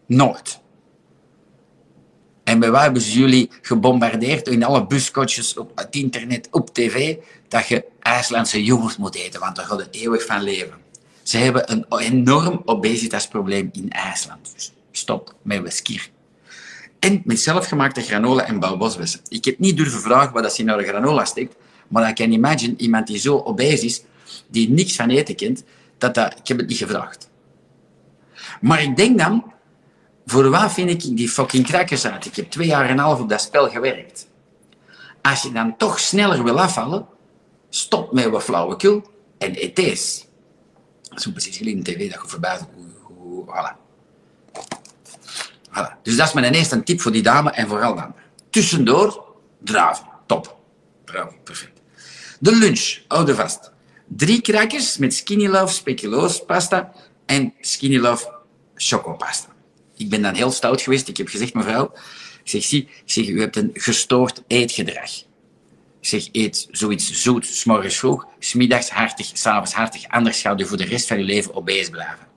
Nooit. 0.07 0.59
En 2.43 2.59
bij 2.59 2.71
waar 2.71 2.83
hebben 2.83 3.01
ze 3.01 3.19
jullie 3.19 3.49
gebombardeerd 3.61 4.47
in 4.47 4.63
alle 4.63 4.87
buskotjes, 4.87 5.57
op 5.57 5.71
het 5.75 5.95
internet, 5.95 6.47
op 6.51 6.73
tv, 6.73 7.15
dat 7.47 7.67
je 7.67 7.85
IJslandse 7.99 8.63
yoghurt 8.63 8.97
moet 8.97 9.15
eten, 9.15 9.39
want 9.39 9.55
daar 9.55 9.65
gaat 9.65 9.79
het 9.79 9.95
eeuwig 9.95 10.25
van 10.25 10.43
leven. 10.43 10.73
Ze 11.23 11.37
hebben 11.37 11.71
een 11.71 11.85
enorm 11.99 12.61
obesitasprobleem 12.65 13.69
in 13.71 13.89
IJsland. 13.89 14.51
Dus 14.53 14.71
stop 14.91 15.35
met 15.41 15.61
weskier. 15.61 16.09
En 16.99 17.21
met 17.25 17.39
zelfgemaakte 17.39 18.01
granola 18.01 18.45
en 18.45 18.59
bouwbosbessen. 18.59 19.19
Ik 19.27 19.45
heb 19.45 19.59
niet 19.59 19.77
durven 19.77 19.99
vragen 19.99 20.33
wat 20.33 20.43
dat 20.43 20.55
ze 20.55 20.63
naar 20.63 20.77
de 20.77 20.83
granola 20.83 21.25
steekt, 21.25 21.55
maar 21.87 22.09
ik 22.09 22.15
kan 22.15 22.31
imagine 22.31 22.73
iemand 22.77 23.07
die 23.07 23.17
zo 23.17 23.37
obese 23.37 23.85
is, 23.85 24.03
die 24.47 24.69
niks 24.69 24.95
van 24.95 25.09
eten 25.09 25.35
kent, 25.35 25.63
dat 25.97 26.15
dat, 26.15 26.39
ik 26.39 26.47
heb 26.47 26.57
het 26.57 26.67
niet 26.67 26.77
gevraagd. 26.77 27.29
Maar 28.61 28.83
ik 28.83 28.95
denk 28.95 29.17
dan, 29.17 29.53
voor 30.25 30.49
wat 30.49 30.73
vind 30.73 30.89
ik 30.89 31.17
die 31.17 31.29
fucking 31.29 31.65
crackers 31.65 32.07
uit? 32.07 32.25
Ik 32.25 32.35
heb 32.35 32.49
twee 32.49 32.67
jaar 32.67 32.85
en 32.85 32.91
een 32.91 32.97
half 32.97 33.19
op 33.19 33.29
dat 33.29 33.41
spel 33.41 33.69
gewerkt. 33.69 34.27
Als 35.21 35.41
je 35.41 35.51
dan 35.51 35.77
toch 35.77 35.99
sneller 35.99 36.43
wil 36.43 36.59
afvallen, 36.59 37.05
stop 37.69 38.13
met 38.13 38.29
wat 38.29 38.43
flauwekul 38.43 39.03
en 39.37 39.63
eet 39.63 39.75
deze. 39.75 40.23
Zo 41.15 41.31
precies 41.31 41.59
in 41.59 41.83
de 41.83 41.91
tv 41.91 42.11
dat 42.11 42.21
je 42.21 42.27
voorbij 42.27 42.59
voilà. 43.45 43.75
voilà. 45.69 46.01
Dus 46.03 46.17
dat 46.17 46.27
is 46.27 46.33
mijn 46.33 46.53
eerste 46.53 46.83
tip 46.83 47.01
voor 47.01 47.11
die 47.11 47.23
dame 47.23 47.51
en 47.51 47.67
vooral 47.67 47.95
dan. 47.95 48.13
Tussendoor, 48.49 49.35
draven. 49.63 50.05
Top. 50.25 50.57
Bravo, 51.05 51.35
perfect. 51.43 51.81
De 52.39 52.55
lunch, 52.55 52.99
er 53.07 53.35
vast. 53.35 53.71
Drie 54.07 54.41
crackers 54.41 54.97
met 54.97 55.13
Skinny 55.13 55.47
Love 55.47 55.73
speculoos 55.73 56.45
pasta 56.45 56.91
en 57.25 57.53
Skinny 57.59 57.97
Love 57.97 58.34
chocopasta. 58.75 59.53
Ik 59.97 60.09
ben 60.09 60.21
dan 60.21 60.33
heel 60.33 60.51
stout 60.51 60.81
geweest. 60.81 61.07
Ik 61.07 61.17
heb 61.17 61.27
gezegd, 61.27 61.53
mevrouw, 61.53 61.91
ik 62.43 62.49
zeg, 62.49 62.63
zie, 62.63 62.81
ik 62.81 63.11
zeg, 63.11 63.27
u 63.27 63.39
hebt 63.39 63.55
een 63.55 63.69
gestoord 63.73 64.43
eetgedrag. 64.47 65.11
Ik 65.99 66.11
zeg, 66.11 66.27
eet 66.31 66.67
zoiets 66.71 67.11
zoet, 67.11 67.45
s'morgens 67.45 67.97
vroeg, 67.97 68.25
smiddags 68.39 68.89
hartig, 68.89 69.31
s'avonds 69.33 69.73
hartig, 69.73 70.07
anders 70.07 70.41
gaat 70.41 70.61
u 70.61 70.65
voor 70.65 70.77
de 70.77 70.85
rest 70.85 71.07
van 71.07 71.17
uw 71.17 71.25
leven 71.25 71.55
obese 71.55 71.91
blijven. 71.91 72.27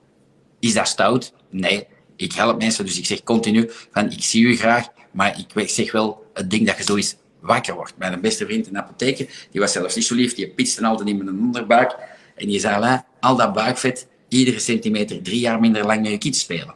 Is 0.60 0.74
dat 0.74 0.88
stout? 0.88 1.32
Nee. 1.50 1.86
Ik 2.16 2.32
help 2.32 2.58
mensen, 2.58 2.84
dus 2.84 2.98
ik 2.98 3.06
zeg 3.06 3.22
continu 3.22 3.70
van, 3.90 4.10
ik 4.10 4.22
zie 4.22 4.44
u 4.44 4.56
graag, 4.56 4.86
maar 5.10 5.44
ik 5.54 5.68
zeg 5.68 5.92
wel 5.92 6.30
het 6.34 6.50
ding 6.50 6.66
dat 6.66 6.76
je 6.76 6.82
zo 6.82 6.96
eens 6.96 7.16
wakker 7.40 7.74
wordt. 7.74 7.92
Mijn 7.96 8.20
beste 8.20 8.44
vriend, 8.44 8.66
een 8.66 8.78
apotheker, 8.78 9.26
die 9.50 9.60
was 9.60 9.72
zelfs 9.72 9.94
niet 9.94 10.04
zo 10.04 10.14
lief, 10.14 10.34
die 10.34 10.48
pitste 10.48 10.86
altijd 10.86 11.08
in 11.08 11.16
mijn 11.16 11.28
onderbuik. 11.28 11.96
En 12.34 12.46
die 12.46 12.60
zei, 12.60 13.02
al 13.20 13.36
dat 13.36 13.52
buikvet, 13.52 14.06
iedere 14.28 14.58
centimeter 14.58 15.22
drie 15.22 15.40
jaar 15.40 15.60
minder 15.60 15.86
lang 15.86 16.02
naar 16.02 16.10
je 16.10 16.18
kids 16.18 16.40
spelen. 16.40 16.74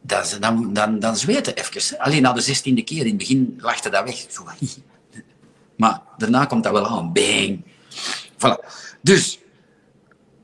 Dan, 0.00 0.72
dan, 0.72 0.98
dan 0.98 1.16
zweten 1.16 1.54
even. 1.54 1.98
Alleen 1.98 2.22
na 2.22 2.32
de 2.32 2.40
zestiende 2.40 2.82
keer, 2.82 3.00
in 3.00 3.06
het 3.06 3.16
begin 3.16 3.58
lachte 3.58 3.90
dat 3.90 4.04
weg. 4.04 4.26
Zo. 4.28 4.46
Maar 5.76 6.02
daarna 6.16 6.44
komt 6.44 6.64
dat 6.64 6.72
wel 6.72 6.86
aan. 6.86 7.12
Bang. 7.12 7.62
Voilà. 8.38 8.66
Dus, 9.02 9.38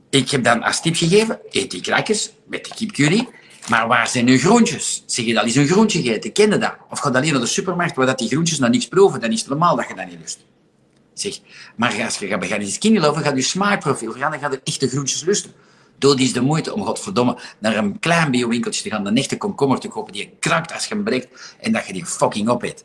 ik 0.09 0.29
heb 0.29 0.43
dan 0.43 0.63
als 0.63 0.81
tip 0.81 0.95
gegeven, 0.95 1.39
eet 1.49 1.71
die 1.71 1.81
krakjes 1.81 2.31
met 2.45 2.65
de 2.65 2.75
kipcurry. 2.75 3.27
Maar 3.69 3.87
waar 3.87 4.07
zijn 4.07 4.27
uw 4.27 4.37
groentjes? 4.37 5.03
Zeg 5.05 5.25
je 5.25 5.33
dat 5.33 5.45
is 5.45 5.55
een 5.55 5.67
groentje 5.67 6.01
gegeten, 6.01 6.31
je 6.33 6.57
dat? 6.57 6.75
Of 6.89 6.99
ga 6.99 7.09
alleen 7.09 7.31
naar 7.31 7.41
de 7.41 7.47
supermarkt 7.47 7.95
waar 7.95 8.05
dat 8.05 8.19
die 8.19 8.27
groentjes 8.27 8.59
nou 8.59 8.71
niks 8.71 8.87
proeven, 8.87 9.19
dan 9.19 9.31
is 9.31 9.39
het 9.39 9.49
normaal 9.49 9.75
dat 9.75 9.87
je 9.87 9.95
dat 9.95 10.05
niet 10.05 10.19
lust. 10.19 10.39
Maar 11.75 12.03
als 12.03 12.17
je 12.17 12.27
gaat 12.27 12.39
beginnen 12.39 12.67
skinny 12.67 12.99
loven, 12.99 13.23
gaat 13.23 13.35
je 13.35 13.41
smaakprofiel 13.41 14.11
veranderen, 14.11 14.41
dan 14.41 14.49
gaat 14.49 14.59
je 14.65 14.71
echte 14.71 14.87
groentjes 14.87 15.23
lusten. 15.23 15.51
Dood 15.97 16.19
is 16.19 16.33
de 16.33 16.41
moeite 16.41 16.73
om, 16.73 16.83
godverdomme, 16.83 17.37
naar 17.59 17.77
een 17.77 17.99
klein 17.99 18.31
biowinkeltje 18.31 18.83
te 18.83 18.89
gaan, 18.89 19.05
een 19.05 19.17
echte 19.17 19.37
komkommer 19.37 19.79
te 19.79 19.87
kopen 19.87 20.13
die 20.13 20.21
je 20.21 20.29
krakt 20.39 20.73
als 20.73 20.85
je 20.85 20.93
hem 20.93 21.03
breekt 21.03 21.55
en 21.59 21.71
dat 21.71 21.87
je 21.87 21.93
die 21.93 22.05
fucking 22.05 22.49
opeet. 22.49 22.83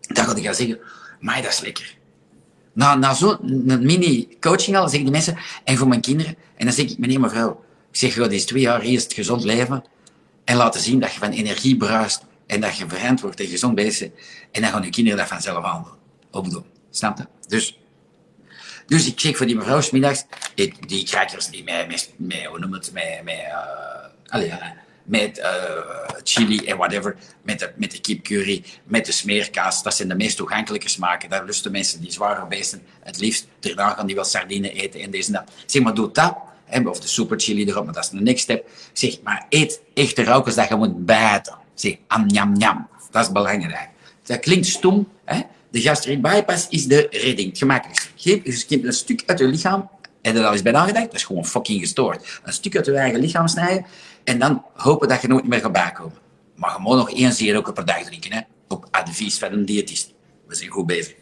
Dan 0.00 0.24
ga 0.24 0.36
je 0.36 0.42
gaan 0.42 0.54
zeggen, 0.54 0.78
maar 1.20 1.42
dat 1.42 1.52
is 1.52 1.60
lekker. 1.60 1.96
Na, 2.72 2.94
na 2.94 3.14
zo'n 3.14 3.38
mini-coaching 3.64 4.76
al 4.76 4.82
zeggen 4.82 5.02
die 5.02 5.10
mensen, 5.10 5.38
en 5.64 5.76
voor 5.76 5.88
mijn 5.88 6.00
kinderen, 6.00 6.36
en 6.56 6.64
dan 6.64 6.74
zeg 6.74 6.90
ik, 6.90 6.98
meneer, 6.98 7.20
mevrouw, 7.20 7.64
ik 7.90 7.96
zeg, 7.96 8.14
ga 8.14 8.26
deze 8.26 8.46
twee 8.46 8.62
jaar 8.62 8.80
eerst 8.80 9.12
gezond 9.12 9.44
leven 9.44 9.84
en 10.44 10.56
laten 10.56 10.80
zien 10.80 11.00
dat 11.00 11.12
je 11.12 11.18
van 11.18 11.30
energie 11.30 11.76
bruist 11.76 12.24
en 12.46 12.60
dat 12.60 12.76
je 12.76 12.88
verantwoord 12.88 13.40
en 13.40 13.46
gezond 13.46 13.74
bent. 13.74 14.00
En 14.50 14.62
dan 14.62 14.70
gaan 14.70 14.82
je 14.82 14.90
kinderen 14.90 15.18
dat 15.18 15.28
vanzelf 15.28 15.64
aan. 15.64 15.86
Snap 16.96 17.18
je? 17.18 17.26
Dus, 17.48 17.78
dus 18.86 19.06
ik 19.06 19.20
zeg 19.20 19.36
voor 19.36 19.46
die 19.46 19.56
mevrouw 19.56 19.80
smiddags, 19.80 20.24
die 20.86 21.04
crackers 21.04 21.46
die 21.46 21.64
met, 21.64 21.88
met, 21.88 22.10
met 22.16 22.44
hoe 22.44 22.58
noem 22.58 22.70
met, 22.70 22.92
met, 22.92 23.34
uh, 23.34 23.54
allez, 24.26 24.52
met 25.04 25.40
chili 26.22 26.66
en 26.66 26.76
whatever, 26.76 27.16
met 27.42 27.58
de, 27.58 27.72
met 27.76 27.90
de 27.90 28.00
kipcurry, 28.00 28.64
met 28.84 29.06
de 29.06 29.12
smeerkaas, 29.12 29.82
dat 29.82 29.94
zijn 29.94 30.08
de 30.08 30.14
meest 30.14 30.36
toegankelijke 30.36 30.88
smaken. 30.88 31.30
Daar 31.30 31.44
lusten 31.44 31.72
mensen 31.72 32.00
die 32.00 32.12
zware 32.12 32.46
beesten 32.46 32.82
het 33.00 33.18
liefst. 33.18 33.46
Daarna 33.60 33.90
gaan 33.90 34.06
die 34.06 34.14
wel 34.14 34.24
sardine 34.24 34.72
eten 34.72 35.00
en 35.00 35.10
deze 35.10 35.26
en 35.26 35.32
dat. 35.32 35.54
Zeg 35.66 35.82
maar, 35.82 35.94
doe 35.94 36.10
dat. 36.12 36.36
Of 36.84 37.00
de 37.00 37.08
super 37.08 37.40
chili 37.40 37.64
erop, 37.64 37.84
maar 37.84 37.94
dat 37.94 38.04
is 38.04 38.10
de 38.10 38.20
next 38.20 38.42
step. 38.42 38.68
Zeg, 38.92 39.20
maar 39.22 39.46
eet 39.48 39.80
echte 39.94 40.24
roukers 40.24 40.54
dat 40.54 40.68
je 40.68 40.76
moet 40.76 41.06
bijten. 41.06 41.58
Zeg, 41.74 41.96
am, 42.06 42.26
njam, 42.26 42.52
njam. 42.52 42.88
Dat 43.10 43.26
is 43.26 43.32
belangrijk. 43.32 43.88
Dat 44.22 44.40
klinkt 44.40 44.66
stom, 44.66 45.08
hè? 45.24 45.40
De 45.74 45.80
gastric 45.80 46.22
bypass 46.22 46.68
is 46.68 46.86
de 46.86 47.06
redding, 47.10 47.48
het 47.48 47.58
gemakkelijkste. 47.58 48.08
Geef, 48.16 48.66
een 48.70 48.92
stuk 48.92 49.22
uit 49.26 49.38
je 49.38 49.46
lichaam, 49.46 49.90
en 50.22 50.36
er 50.36 50.44
al 50.44 50.52
eens 50.52 50.62
bij 50.62 50.72
nagedacht, 50.72 51.04
dat 51.04 51.14
is 51.14 51.24
gewoon 51.24 51.46
fucking 51.46 51.80
gestoord. 51.80 52.40
Een 52.44 52.52
stuk 52.52 52.76
uit 52.76 52.86
je 52.86 52.94
eigen 52.94 53.20
lichaam 53.20 53.48
snijden, 53.48 53.86
en 54.24 54.38
dan 54.38 54.64
hopen 54.74 55.08
dat 55.08 55.22
je 55.22 55.28
nooit 55.28 55.46
meer 55.46 55.60
gaat 55.60 55.72
bijkomen. 55.72 56.18
Maar 56.56 56.72
je 56.76 56.78
moet 56.80 56.96
nog 56.96 57.10
één 57.10 57.32
zero 57.32 57.72
per 57.72 57.84
dag 57.84 58.02
drinken, 58.02 58.32
hè? 58.32 58.40
op 58.68 58.88
advies 58.90 59.38
van 59.38 59.52
een 59.52 59.64
diëtist. 59.64 60.14
We 60.46 60.54
zijn 60.54 60.70
goed 60.70 60.86
bezig. 60.86 61.14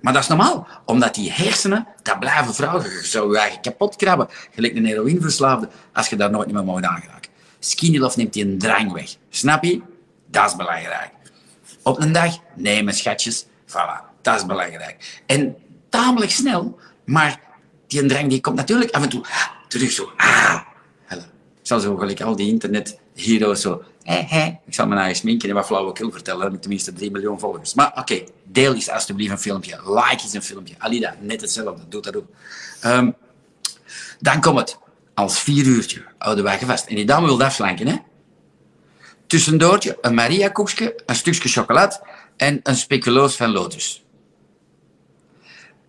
Maar 0.00 0.12
dat 0.12 0.22
is 0.22 0.28
normaal, 0.28 0.66
omdat 0.84 1.14
die 1.14 1.32
hersenen, 1.32 1.86
dat 2.02 2.18
blijven 2.18 2.54
vragen. 2.54 2.90
Je 2.90 3.04
zou 3.04 3.32
je 3.32 3.38
eigen 3.38 3.60
kapot 3.60 3.96
krabben, 3.96 4.28
gelijk 4.54 4.76
een 4.76 4.86
heroïneverslaafde, 4.86 5.68
als 5.92 6.08
je 6.08 6.16
daar 6.16 6.30
nooit 6.30 6.52
meer 6.52 6.64
mag 6.64 6.82
aangeraken. 6.82 7.30
Skinny 7.58 7.98
Love 7.98 8.18
neemt 8.18 8.32
die 8.32 8.44
een 8.44 8.58
drang 8.58 8.92
weg. 8.92 9.16
Snap 9.30 9.64
je? 9.64 9.80
Dat 10.30 10.50
is 10.50 10.56
belangrijk. 10.56 11.10
Op 11.82 12.00
een 12.00 12.12
dag, 12.12 12.38
nee, 12.56 12.82
mijn 12.82 12.96
schatjes, 12.96 13.46
voilà, 13.66 14.20
dat 14.22 14.36
is 14.36 14.46
belangrijk. 14.46 15.22
En 15.26 15.56
tamelijk 15.88 16.30
snel, 16.30 16.78
maar 17.04 17.40
die 17.86 18.06
drang 18.06 18.28
die 18.28 18.40
komt 18.40 18.56
natuurlijk 18.56 18.90
af 18.90 19.02
en 19.02 19.08
toe 19.08 19.24
terug 19.68 19.90
zo. 19.90 20.12
Ah. 20.16 20.60
Ik 21.64 21.70
zal 21.70 21.80
zo 21.80 21.96
gelijk 21.96 22.20
al 22.20 22.36
die 22.36 22.48
internet 22.48 22.98
heroes 23.14 23.60
zo. 23.60 23.82
Ik 24.66 24.74
zal 24.74 24.86
naar 24.86 25.08
je 25.08 25.14
sminken 25.14 25.48
en 25.48 25.54
wat 25.54 25.66
flauwekul 25.66 26.10
vertellen. 26.10 26.38
Dan 26.38 26.46
heb 26.46 26.56
ik 26.56 26.62
tenminste 26.62 26.92
3 26.92 27.10
miljoen 27.10 27.38
volgers. 27.38 27.74
Maar 27.74 27.92
oké, 27.96 28.24
deel 28.42 28.74
eens 28.74 28.90
alsjeblieft 28.90 29.30
een 29.30 29.38
filmpje. 29.38 29.80
Like 29.84 30.22
eens 30.22 30.32
een 30.32 30.42
filmpje. 30.42 30.74
Alida, 30.78 31.14
net 31.20 31.40
hetzelfde. 31.40 31.82
Doe 31.88 32.02
dat 32.02 32.16
ook. 32.16 32.26
Ehm, 32.80 33.10
dan 34.20 34.40
komt 34.40 34.58
het. 34.58 34.78
Als 35.14 35.40
vier 35.40 35.64
uurtje 35.64 36.04
houden 36.18 36.44
wij 36.44 36.58
vast. 36.58 36.86
En 36.86 36.94
die 36.94 37.04
dame 37.04 37.26
wil 37.26 37.42
afslanken, 37.42 37.86
hè? 37.86 37.96
Tussendoortje 39.26 39.98
een 40.00 40.14
Maria 40.14 40.48
koekje, 40.48 41.02
een 41.06 41.14
stukje 41.14 41.48
chocolade 41.48 42.00
en 42.36 42.60
een 42.62 42.76
speculoos 42.76 43.36
van 43.36 43.50
Lotus. 43.50 44.04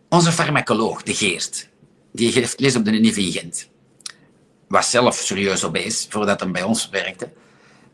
Onze 0.09 0.31
farmacoloog, 0.31 1.03
de 1.03 1.15
Geert, 1.15 1.69
die 2.11 2.31
geeft 2.31 2.59
les 2.59 2.75
op 2.75 2.85
de 2.85 2.91
NIV 2.91 3.17
in 3.17 3.31
Gent. 3.31 3.69
Was 4.67 4.89
zelf 4.89 5.15
serieus 5.15 5.63
obese 5.63 6.05
voordat 6.09 6.39
hij 6.39 6.51
bij 6.51 6.63
ons 6.63 6.89
werkte. 6.89 7.31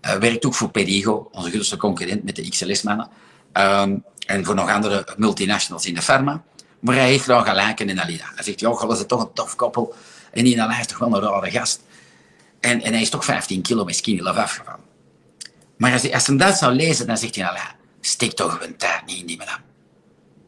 Uh, 0.01 0.13
werkt 0.13 0.45
ook 0.45 0.53
voor 0.53 0.69
Perigo, 0.69 1.29
onze 1.31 1.49
grootste 1.49 1.77
concurrent 1.77 2.23
met 2.23 2.35
de 2.35 2.49
XLS-mannen. 2.49 3.09
Um, 3.53 4.03
en 4.25 4.45
voor 4.45 4.55
nog 4.55 4.69
andere 4.69 5.07
multinationals 5.17 5.85
in 5.85 5.93
de 5.93 6.01
pharma. 6.01 6.43
Maar 6.79 6.95
hij 6.95 7.07
heeft 7.07 7.25
wel 7.25 7.43
gelijken 7.43 7.89
in 7.89 8.01
Alida. 8.01 8.31
Hij 8.35 8.43
zegt, 8.43 8.59
dat 8.59 8.99
is 8.99 9.05
toch 9.07 9.21
een 9.21 9.33
tof 9.33 9.55
koppel. 9.55 9.95
En 10.31 10.43
die 10.43 10.61
Alida 10.61 10.79
is 10.79 10.87
toch 10.87 10.97
wel 10.97 11.13
een 11.15 11.21
rare 11.21 11.51
gast. 11.51 11.81
En, 12.59 12.81
en 12.81 12.91
hij 12.91 13.01
is 13.01 13.09
toch 13.09 13.25
15 13.25 13.61
kilo 13.61 13.83
met 13.83 13.95
skinny 13.95 14.21
love 14.21 14.39
afgevallen. 14.39 14.83
Maar 15.77 15.93
als 15.93 16.01
hij, 16.01 16.13
als 16.13 16.27
hij 16.27 16.37
dat 16.37 16.57
zou 16.57 16.73
lezen, 16.73 17.07
dan 17.07 17.17
zegt 17.17 17.35
hij, 17.35 17.45
Alida, 17.45 17.75
steek 18.01 18.33
toch 18.33 18.61
een 18.61 18.77
tijd 18.77 19.05
niet 19.05 19.19
in 19.19 19.25
die 19.25 19.37
madame. 19.37 19.63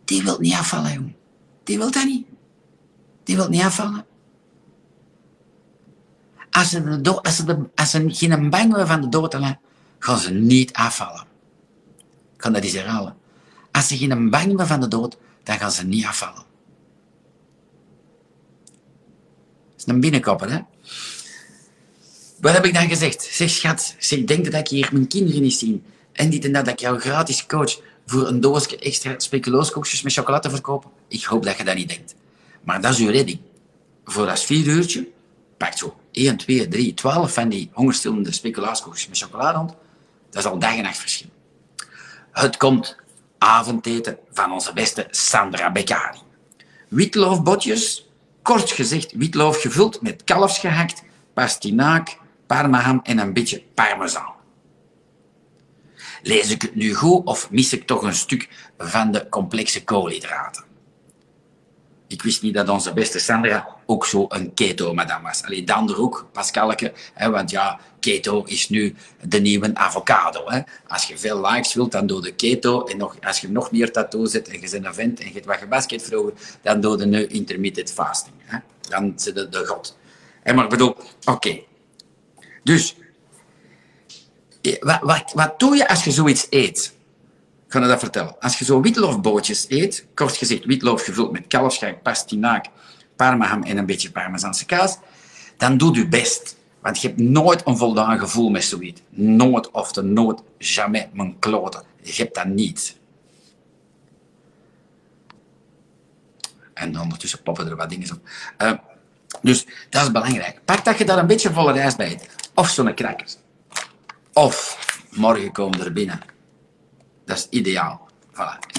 Die 0.06 0.24
wil 0.24 0.40
niet 0.40 0.54
afvallen, 0.54 0.94
jong. 0.94 1.14
Die 1.64 1.78
wil 1.78 1.92
dat 1.92 2.06
niet. 2.06 2.26
Die 3.24 3.36
wil 3.36 3.50
niet 3.50 3.62
afvallen. 3.62 4.06
Als 6.52 6.70
ze, 6.70 7.02
de 7.02 7.22
als 7.22 7.36
ze, 7.36 7.44
de, 7.44 7.70
als 7.76 7.90
ze 7.90 8.06
geen 8.08 8.50
bang 8.50 8.70
hebben 8.70 8.88
van 8.88 9.02
de 9.02 9.10
dood, 9.10 9.38
gaan 10.00 10.18
ze 10.18 10.32
niet 10.32 10.74
afvallen. 10.74 11.26
Ik 12.34 12.40
kan 12.40 12.54
dat 12.54 12.64
eens 12.64 12.74
herhalen. 12.74 13.16
Als 13.72 13.88
ze 13.88 13.98
geen 13.98 14.30
bang 14.30 14.48
hebben 14.48 14.68
van 14.68 14.80
de 14.80 14.88
dood, 14.88 15.18
dan 15.44 15.58
gaan 15.58 15.72
ze 15.72 15.86
niet 15.86 16.06
afvallen. 16.06 16.44
Dat 19.72 19.78
is 19.78 19.86
een 19.86 20.00
binnenkopper, 20.00 20.52
hè? 20.52 20.60
Wat 22.40 22.54
heb 22.54 22.66
ik 22.66 22.74
dan 22.74 22.88
gezegd? 22.88 23.24
Zeg, 23.24 23.50
schat, 23.50 23.96
zeg, 24.00 24.24
denk 24.24 24.46
dat 24.46 24.54
ik 24.54 24.68
hier 24.68 24.90
mijn 24.92 25.08
kinderen 25.08 25.42
niet 25.42 25.54
zie. 25.54 25.82
En 26.14 26.30
dit 26.30 26.46
en 26.46 26.52
dat, 26.52 26.66
dat 26.66 26.74
ik 26.74 26.80
jou 26.80 27.00
gratis 27.00 27.46
coach 27.46 27.80
voor 28.06 28.28
een 28.28 28.42
doosje 28.42 28.78
extra 28.78 29.14
speculooskoekjes 29.18 30.02
met 30.02 30.14
chocolade 30.14 30.50
verkopen. 30.50 30.90
Ik 31.08 31.24
hoop 31.24 31.44
dat 31.44 31.58
je 31.58 31.64
dat 31.64 31.76
niet 31.76 31.90
denkt. 31.90 32.16
Maar 32.64 32.82
dat 32.82 32.92
is 32.92 33.00
uw 33.00 33.12
redding. 33.12 33.40
Voor 34.06 34.26
dat 34.26 34.44
vier 34.44 34.66
uurtje, 34.66 35.08
pak 35.58 35.78
zo 35.78 35.96
1, 36.12 36.38
2, 36.38 36.68
3, 36.68 36.94
12 36.94 37.34
van 37.34 37.50
die 37.50 37.70
hongerstillende 37.74 38.32
speculaaskoekjes 38.32 39.08
met 39.08 39.18
chocolade 39.18 39.58
rond. 39.58 39.74
Dat 40.30 40.44
is 40.44 40.50
al 40.50 40.60
dag 40.60 40.76
en 40.76 40.84
nacht 40.84 40.98
verschil. 40.98 41.30
Het 42.32 42.58
komt 42.58 42.96
avondeten 43.38 44.18
van 44.32 44.52
onze 44.52 44.74
beste 44.74 45.08
Sandra 45.10 45.72
Beccari. 45.72 46.20
Witloofbotjes, 46.88 48.10
kort 48.42 48.72
gezegd 48.72 49.12
witloof 49.12 49.62
gevuld 49.62 50.02
met 50.02 50.24
kalfsgehakt, 50.24 51.04
pastinaak, 51.34 52.18
parmaham 52.48 53.00
en 53.04 53.18
een 53.18 53.34
beetje 53.34 53.64
parmezaan. 53.74 54.34
Lees 56.26 56.52
ik 56.52 56.62
het 56.62 56.76
nu 56.76 56.94
goed 56.94 57.26
of 57.26 57.52
mis 57.52 57.74
ik 57.74 57.88
toch 57.88 58.04
een 58.04 58.16
stuk 58.16 58.50
van 58.78 59.12
de 59.12 59.30
complexe 59.30 59.84
koolhydraten? 59.84 60.64
Ik 62.08 62.22
wist 62.22 62.42
niet 62.42 62.54
dat 62.54 62.70
onze 62.70 62.94
beste 62.94 63.20
Sandra 63.20 63.68
ook 63.86 64.06
zo 64.06 64.26
een 64.30 64.54
keto-madame 64.54 65.24
was. 65.24 65.44
Alleen 65.44 65.66
dan 65.66 65.90
er 65.90 66.02
ook, 66.02 66.28
Pascalke, 66.32 66.94
hè, 67.14 67.30
want 67.30 67.50
ja, 67.50 67.80
keto 68.00 68.44
is 68.44 68.70
nu 68.70 68.96
de 69.28 69.40
nieuwe 69.40 69.76
avocado. 69.76 70.44
Hè. 70.50 70.62
Als 70.88 71.06
je 71.06 71.18
veel 71.18 71.42
likes 71.46 71.74
wilt, 71.74 71.92
dan 71.92 72.08
doe 72.08 72.24
je 72.24 72.36
keto. 72.36 72.84
En 72.84 72.98
nog, 72.98 73.16
als 73.22 73.40
je 73.40 73.50
nog 73.50 73.72
meer 73.72 73.92
tattoo 73.92 74.26
zet 74.26 74.48
en 74.48 74.62
je 74.62 74.70
bent 74.70 74.86
een 74.86 74.94
vent 74.94 75.20
en 75.20 75.28
je 75.28 75.34
hebt 75.34 75.46
wat 75.46 75.58
gebasket 75.58 76.04
vroeger, 76.04 76.34
dan 76.62 76.82
doe 76.82 76.98
je 76.98 77.06
nu 77.06 77.26
intermittent 77.28 77.92
fasting. 77.92 78.36
Hè. 78.40 78.58
Dan 78.90 79.14
zit 79.16 79.36
de 79.36 79.66
god. 79.66 79.98
Hè, 80.44 80.54
maar 80.54 80.68
bedoel, 80.68 80.96
oké. 81.26 81.60
Dus, 82.64 82.96
wat, 84.80 85.00
wat, 85.02 85.32
wat 85.34 85.60
doe 85.60 85.76
je 85.76 85.88
als 85.88 86.04
je 86.04 86.12
zoiets 86.12 86.48
eet? 86.50 86.94
Ik 87.66 87.72
ga 87.72 87.80
je 87.80 87.88
dat 87.88 88.00
vertellen. 88.00 88.40
Als 88.40 88.60
je 88.60 88.66
zo 88.66 88.82
witloofbootjes 88.82 89.66
eet, 89.70 90.06
kort 90.14 90.38
gezegd 90.38 90.66
witloof 90.66 91.04
gevuld 91.04 91.32
met 91.32 91.48
kalfsschijk, 91.48 92.02
pastinaak, 92.02 92.66
parmaham 93.16 93.64
en 93.64 93.78
een 93.78 93.86
beetje 93.86 94.12
parmezaanse 94.12 94.66
kaas, 94.66 94.98
dan 95.58 95.78
doe 95.78 95.96
je 95.96 96.08
best. 96.08 96.56
Want 96.82 97.02
je 97.02 97.08
hebt 97.08 97.20
nooit 97.20 97.62
een 97.68 97.78
voldaan 97.78 98.20
gevoel 98.20 98.50
met 98.50 98.64
zoiets. 98.64 99.02
Nooit 99.10 99.72
of 99.72 99.92
de 99.92 100.02
nooit, 100.02 100.42
jamais 100.58 101.06
mijn 101.14 101.40
kloten. 101.40 101.84
Je 102.02 102.14
hebt 102.14 102.36
dat 102.36 102.46
niet. 102.46 102.98
En 106.74 107.00
ondertussen 107.00 107.42
poppen 107.42 107.68
er 107.68 107.76
wat 107.76 107.90
dingen 107.90 108.12
op. 108.12 108.30
Uh, 108.62 108.72
dus 109.42 109.66
dat 109.90 110.04
is 110.04 110.12
belangrijk. 110.12 110.60
Pak 110.66 110.86
dat 110.86 110.98
je 110.98 111.06
daar 111.06 111.18
een 111.18 111.28
beetje 111.28 111.52
volle 111.52 111.72
rijst 111.72 111.98
bij 111.98 112.12
eet. 112.12 112.30
Of 112.54 112.70
zo'n 112.70 112.96
crackers. 112.96 113.38
Of 114.34 114.78
morgen 115.12 115.52
komen 115.52 115.84
er 115.86 115.94
binnen. 115.94 116.20
Dat 117.26 117.38
is 117.38 117.48
ideaal. 117.50 118.02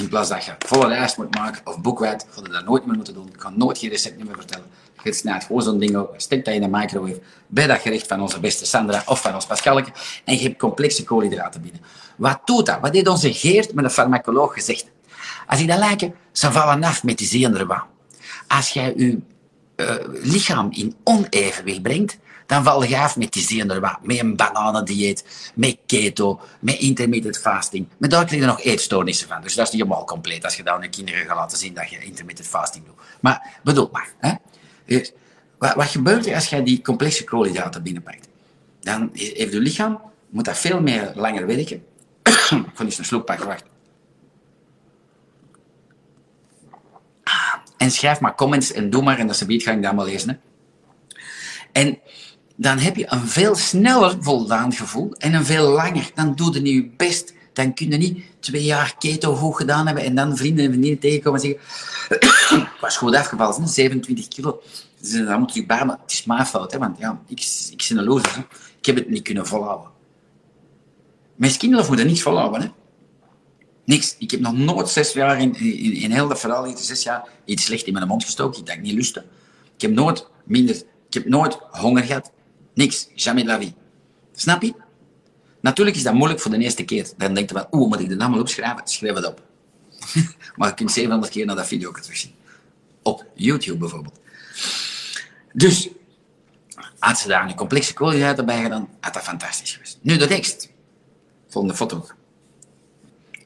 In 0.01 0.09
plaats 0.09 0.29
dat 0.29 0.45
je 0.45 0.55
volle 0.59 0.89
rijst 0.89 1.17
moet 1.17 1.35
maken 1.35 1.61
of 1.65 1.81
boekwijd, 1.81 2.27
ga 2.31 2.41
je 2.43 2.49
dat 2.49 2.65
nooit 2.65 2.87
meer 2.87 2.97
moeten 2.97 3.15
doen. 3.15 3.27
Ik 3.27 3.39
kan 3.39 3.59
nooit 3.59 3.79
geen 3.79 3.91
recept 3.91 4.25
meer 4.25 4.35
vertellen. 4.35 4.67
Je 5.03 5.13
snijdt 5.13 5.45
gewoon 5.45 5.63
zo'n 5.63 5.79
ding 5.79 5.97
op, 5.97 6.15
steekt 6.17 6.45
dat 6.45 6.55
in 6.55 6.61
de 6.61 6.69
microwave, 6.69 7.21
bij 7.47 7.67
dat 7.67 7.81
gerecht 7.81 8.07
van 8.07 8.21
onze 8.21 8.41
beste 8.41 8.67
Sandra 8.67 9.03
of 9.07 9.21
van 9.21 9.35
ons 9.35 9.47
Pascalke, 9.47 9.93
en 10.25 10.35
je 10.35 10.43
hebt 10.43 10.59
complexe 10.59 11.05
koolhydraten 11.05 11.61
binnen. 11.61 11.81
Wat 12.17 12.41
doet 12.45 12.67
dat? 12.67 12.81
Wat 12.81 12.95
heeft 12.95 13.09
onze 13.09 13.33
Geert 13.33 13.75
met 13.75 13.85
een 13.85 13.91
farmacoloog 13.91 14.55
gezegd? 14.55 14.91
Als 15.47 15.61
ik 15.61 15.69
dat 15.69 15.79
lijken, 15.79 16.15
ze 16.33 16.53
vallen 16.53 16.85
af 16.85 17.03
met 17.03 17.19
die 17.19 17.27
zenuwen. 17.27 17.83
Als 18.49 18.71
jij 18.71 18.93
je 18.97 19.19
uh, 19.77 19.95
lichaam 20.23 20.69
in 20.71 20.95
onevenwicht 21.05 21.83
brengt, 21.83 22.19
dan 22.47 22.65
val 22.65 22.85
je 22.85 22.99
af 22.99 23.17
met 23.17 23.33
die 23.33 23.43
zenuwen, 23.43 23.99
met 24.03 24.19
een 24.19 24.37
bananendieet, 24.37 25.51
met 25.55 25.79
keto, 25.87 26.41
met 26.61 26.79
intermittent 26.79 27.39
fasting. 27.39 27.87
Maar 27.99 28.09
daar 28.09 28.25
krijg 28.25 28.41
je 28.41 28.47
nog 28.47 28.63
eetstoornissen 28.63 29.29
van. 29.29 29.43
Dus 29.43 29.55
dat 29.55 29.67
is 29.67 29.73
niet 29.73 29.83
helemaal 29.83 30.05
compleet 30.05 30.45
als 30.45 30.57
je 30.57 30.63
dan 30.63 30.83
je 30.83 30.89
kinderen 30.89 31.27
gaat 31.27 31.37
laten 31.37 31.59
zien 31.59 31.75
dat 31.75 31.91
je 31.91 32.05
intermittent 32.05 32.49
fasting 32.49 32.85
doet. 32.85 32.95
Maar 33.21 33.59
bedoel 33.63 33.89
maar. 33.93 34.13
Hè? 34.19 34.33
Dus, 34.87 35.13
wat, 35.59 35.75
wat 35.75 35.87
gebeurt 35.87 36.27
er 36.27 36.35
als 36.35 36.49
je 36.49 36.63
die 36.63 36.83
complexe 36.83 37.25
koolhydraten 37.25 37.83
binnenpakt? 37.83 38.29
Dan 38.81 39.11
heeft 39.13 39.53
je 39.53 39.61
lichaam, 39.61 40.01
moet 40.29 40.45
dat 40.45 40.59
veel 40.59 40.81
meer 40.81 41.13
langer 41.15 41.47
werken. 41.47 41.77
Ik 42.23 42.33
ga 42.33 42.85
eens 42.85 42.99
een 42.99 43.05
sloep 43.05 43.27
pakken, 43.27 43.47
wacht. 43.47 43.65
En 47.77 47.91
schrijf 47.91 48.21
maar 48.21 48.35
comments 48.35 48.73
en 48.73 48.91
doe 48.91 49.03
maar, 49.03 49.19
en 49.19 49.27
dat 49.27 49.45
ga 49.47 49.73
ik 49.73 49.83
dat 49.83 49.95
maar 49.95 50.05
lezen. 50.05 50.41
En 51.73 51.99
dan 52.57 52.79
heb 52.79 52.97
je 52.97 53.07
een 53.09 53.29
veel 53.29 53.55
sneller 53.55 54.17
voldaan 54.21 54.73
gevoel 54.73 55.13
en 55.13 55.35
een 55.35 55.45
veel 55.45 55.69
langer. 55.69 56.11
Dan 56.15 56.35
doe 56.35 56.53
je 56.53 56.75
je 56.75 56.91
best. 56.97 57.35
Dan 57.53 57.75
kun 57.75 57.91
je 57.91 57.97
niet 57.97 58.25
twee 58.41 58.65
jaar 58.65 58.95
keto 58.99 59.35
hoog 59.35 59.57
gedaan 59.57 59.87
hebben 59.87 60.05
en 60.05 60.15
dan 60.15 60.37
vrienden 60.37 60.65
en 60.65 60.71
vriendinnen 60.71 61.01
tegenkomen 61.01 61.41
en 61.41 61.47
zeggen 61.47 62.63
ik 62.63 62.81
was 62.81 62.97
goed 62.97 63.15
afgevallen, 63.15 63.69
27 63.69 64.29
kilo. 64.29 64.63
Dus 65.01 65.13
dan 65.13 65.39
moet 65.41 65.55
je 65.55 65.65
maar 65.67 65.87
het 65.87 66.13
is 66.13 66.25
mijn 66.25 66.47
fout, 66.47 66.73
hè, 66.73 66.79
want 66.79 66.99
ja, 66.99 67.21
ik, 67.27 67.41
ik 67.71 67.87
ben 67.89 67.99
een 67.99 68.05
loser. 68.05 68.47
Ik 68.79 68.87
heb 68.87 68.97
het 68.97 69.09
niet 69.09 69.23
kunnen 69.23 69.47
volhouden. 69.47 69.91
Mijn 71.35 71.57
kinderen 71.57 71.87
moeten 71.87 72.07
niets 72.07 72.23
volhouden. 72.23 72.61
Hè. 72.61 72.69
Niks. 73.85 74.17
Ik 74.19 74.31
heb 74.31 74.41
nog 74.41 74.53
nooit 74.53 74.89
zes 74.89 75.13
jaar 75.13 75.41
in, 75.41 75.55
in, 75.55 75.93
in 75.93 76.11
heel 76.11 76.29
dat 76.29 76.41
verhaal, 76.41 76.77
zes 76.77 77.03
jaar, 77.03 77.29
iets 77.45 77.65
slecht 77.65 77.87
in 77.87 77.93
mijn 77.93 78.09
mond 78.09 78.25
gestoken. 78.25 78.65
Dat 78.65 78.75
ik 78.75 78.83
niet 78.83 78.95
lustte. 78.95 79.25
Ik 79.75 79.81
heb 79.81 79.91
nooit 79.91 80.29
minder, 80.45 80.75
ik 81.09 81.15
heb 81.15 81.27
nooit 81.27 81.59
honger 81.71 82.03
gehad. 82.03 82.33
Niks. 82.75 83.09
Jamais 83.15 83.45
de 83.45 83.51
la 83.51 83.59
vie. 83.59 83.75
Snap 84.33 84.63
je? 84.63 84.75
Natuurlijk 85.61 85.97
is 85.97 86.03
dat 86.03 86.15
moeilijk 86.15 86.41
voor 86.41 86.51
de 86.51 86.59
eerste 86.59 86.85
keer. 86.85 87.09
Dan 87.17 87.35
denk 87.35 87.49
je 87.49 87.55
van, 87.55 87.67
oeh, 87.71 87.89
moet 87.89 88.01
ik 88.01 88.09
de 88.09 88.15
naam 88.15 88.39
opschrijven? 88.39 88.81
Schrijf 88.85 89.15
het 89.15 89.27
op. 89.27 89.43
maar 90.57 90.69
je 90.69 90.75
kunt 90.75 90.93
700 90.93 91.33
keer 91.33 91.47
naar 91.47 91.57
dat 91.57 91.67
video 91.67 91.93
terugzien. 91.93 92.35
Op 93.03 93.25
YouTube 93.35 93.79
bijvoorbeeld. 93.79 94.21
Dus, 95.53 95.89
had 96.99 97.19
ze 97.19 97.29
daar 97.29 97.49
een 97.49 97.55
complexe 97.55 97.93
koolhydraten 97.93 98.47
bij 98.47 98.63
gedaan, 98.63 98.89
had 99.01 99.15
dat 99.15 99.23
fantastisch 99.23 99.73
geweest. 99.73 99.99
Nu 100.03 100.17
de 100.17 100.27
tekst. 100.27 100.69
Volgende 101.49 101.77
foto. 101.77 102.07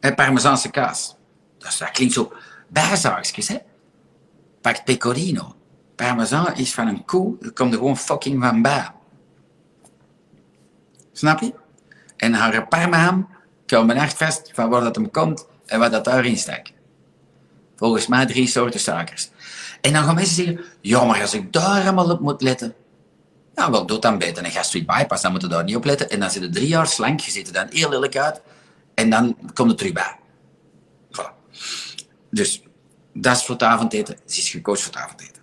En 0.00 0.14
parmezaanse 0.14 0.70
kaas. 0.70 1.16
Dat, 1.58 1.76
dat 1.78 1.90
klinkt 1.90 2.14
zo 2.14 2.32
bijzaakjes, 2.68 3.48
hè? 3.48 3.58
Pakt 4.60 4.84
pecorino. 4.84 5.56
Parmezaan 5.94 6.56
is 6.56 6.74
van 6.74 6.86
een 6.86 7.04
koe, 7.04 7.36
er 7.40 7.52
komt 7.52 7.72
er 7.72 7.78
gewoon 7.78 7.96
fucking 7.96 8.42
van 8.42 8.62
bij. 8.62 8.90
Snap 11.18 11.40
je? 11.40 11.52
En 12.16 12.32
haar 12.32 12.68
parmaham 12.68 13.28
kan 13.66 13.86
men 13.86 13.96
echt 13.96 14.16
vast 14.16 14.50
van 14.52 14.68
waar 14.68 14.80
dat 14.80 14.94
hem 14.94 15.10
komt 15.10 15.46
en 15.66 15.78
wat 15.78 15.92
dat 15.92 16.04
daarin 16.04 16.36
steekt. 16.36 16.72
Volgens 17.76 18.06
mij 18.06 18.26
drie 18.26 18.46
soorten 18.46 18.80
suikers. 18.80 19.30
En 19.80 19.92
dan 19.92 20.04
gaan 20.04 20.14
mensen 20.14 20.34
zeggen, 20.34 20.64
ja, 20.80 21.04
maar 21.04 21.20
als 21.20 21.34
ik 21.34 21.52
daar 21.52 21.82
allemaal 21.82 22.10
op 22.10 22.20
moet 22.20 22.42
letten. 22.42 22.74
Ja, 23.54 23.70
wel, 23.70 23.86
doe 23.86 23.98
dan 23.98 24.18
beter 24.18 24.44
een 24.44 24.50
gastric 24.50 24.86
bypass, 24.86 25.22
dan 25.22 25.32
moet 25.32 25.42
je 25.42 25.48
daar 25.48 25.64
niet 25.64 25.76
op 25.76 25.84
letten. 25.84 26.10
En 26.10 26.20
dan 26.20 26.30
zit 26.30 26.42
je 26.42 26.48
drie 26.48 26.68
jaar 26.68 26.86
slank, 26.86 27.20
je 27.20 27.30
ziet 27.30 27.46
er 27.46 27.52
dan 27.52 27.66
heel 27.70 27.88
lelijk 27.88 28.16
uit. 28.16 28.40
En 28.94 29.10
dan 29.10 29.36
komt 29.54 29.68
het 29.68 29.78
terug 29.78 29.92
bij. 29.92 30.16
Voilà. 31.12 31.32
Dus, 32.30 32.62
dat 33.12 33.36
is 33.36 33.44
voor 33.44 33.54
het 33.54 33.64
avondeten. 33.64 34.16
Ze 34.26 34.38
is 34.38 34.50
gekozen 34.50 34.84
voor 34.84 34.94
het 34.94 35.02
avondeten. 35.02 35.42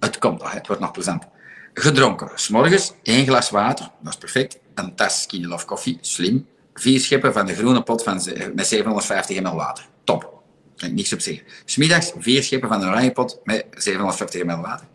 Het 0.00 0.18
komt 0.18 0.42
nog, 0.42 0.52
het 0.52 0.66
wordt 0.66 0.82
nog 0.82 0.90
plezant. 0.90 1.26
Gedronken. 1.78 2.30
S'morgens 2.34 2.92
één 3.02 3.26
glas 3.26 3.50
water, 3.50 3.90
dat 4.00 4.12
is 4.12 4.18
perfect. 4.18 4.58
Een 4.74 4.94
tas 4.94 5.26
Love 5.30 5.66
koffie, 5.66 5.98
slim. 6.00 6.46
Vier 6.74 7.00
scheppen 7.00 7.32
van 7.32 7.46
de 7.46 7.54
groene 7.54 7.82
pot 7.82 8.02
van, 8.02 8.20
met 8.54 8.66
750 8.66 9.40
ml 9.40 9.54
water. 9.54 9.88
Top. 10.04 10.42
Kan 10.76 10.88
ik 10.88 10.94
niks 10.94 11.12
op 11.12 11.20
zeggen. 11.20 11.44
Smiddags 11.64 12.12
vier 12.18 12.42
scheppen 12.42 12.68
van 12.68 12.80
de 12.80 12.86
oranje 12.86 13.12
pot 13.12 13.40
met 13.44 13.66
750 13.70 14.44
ml 14.44 14.60
water. 14.60 14.86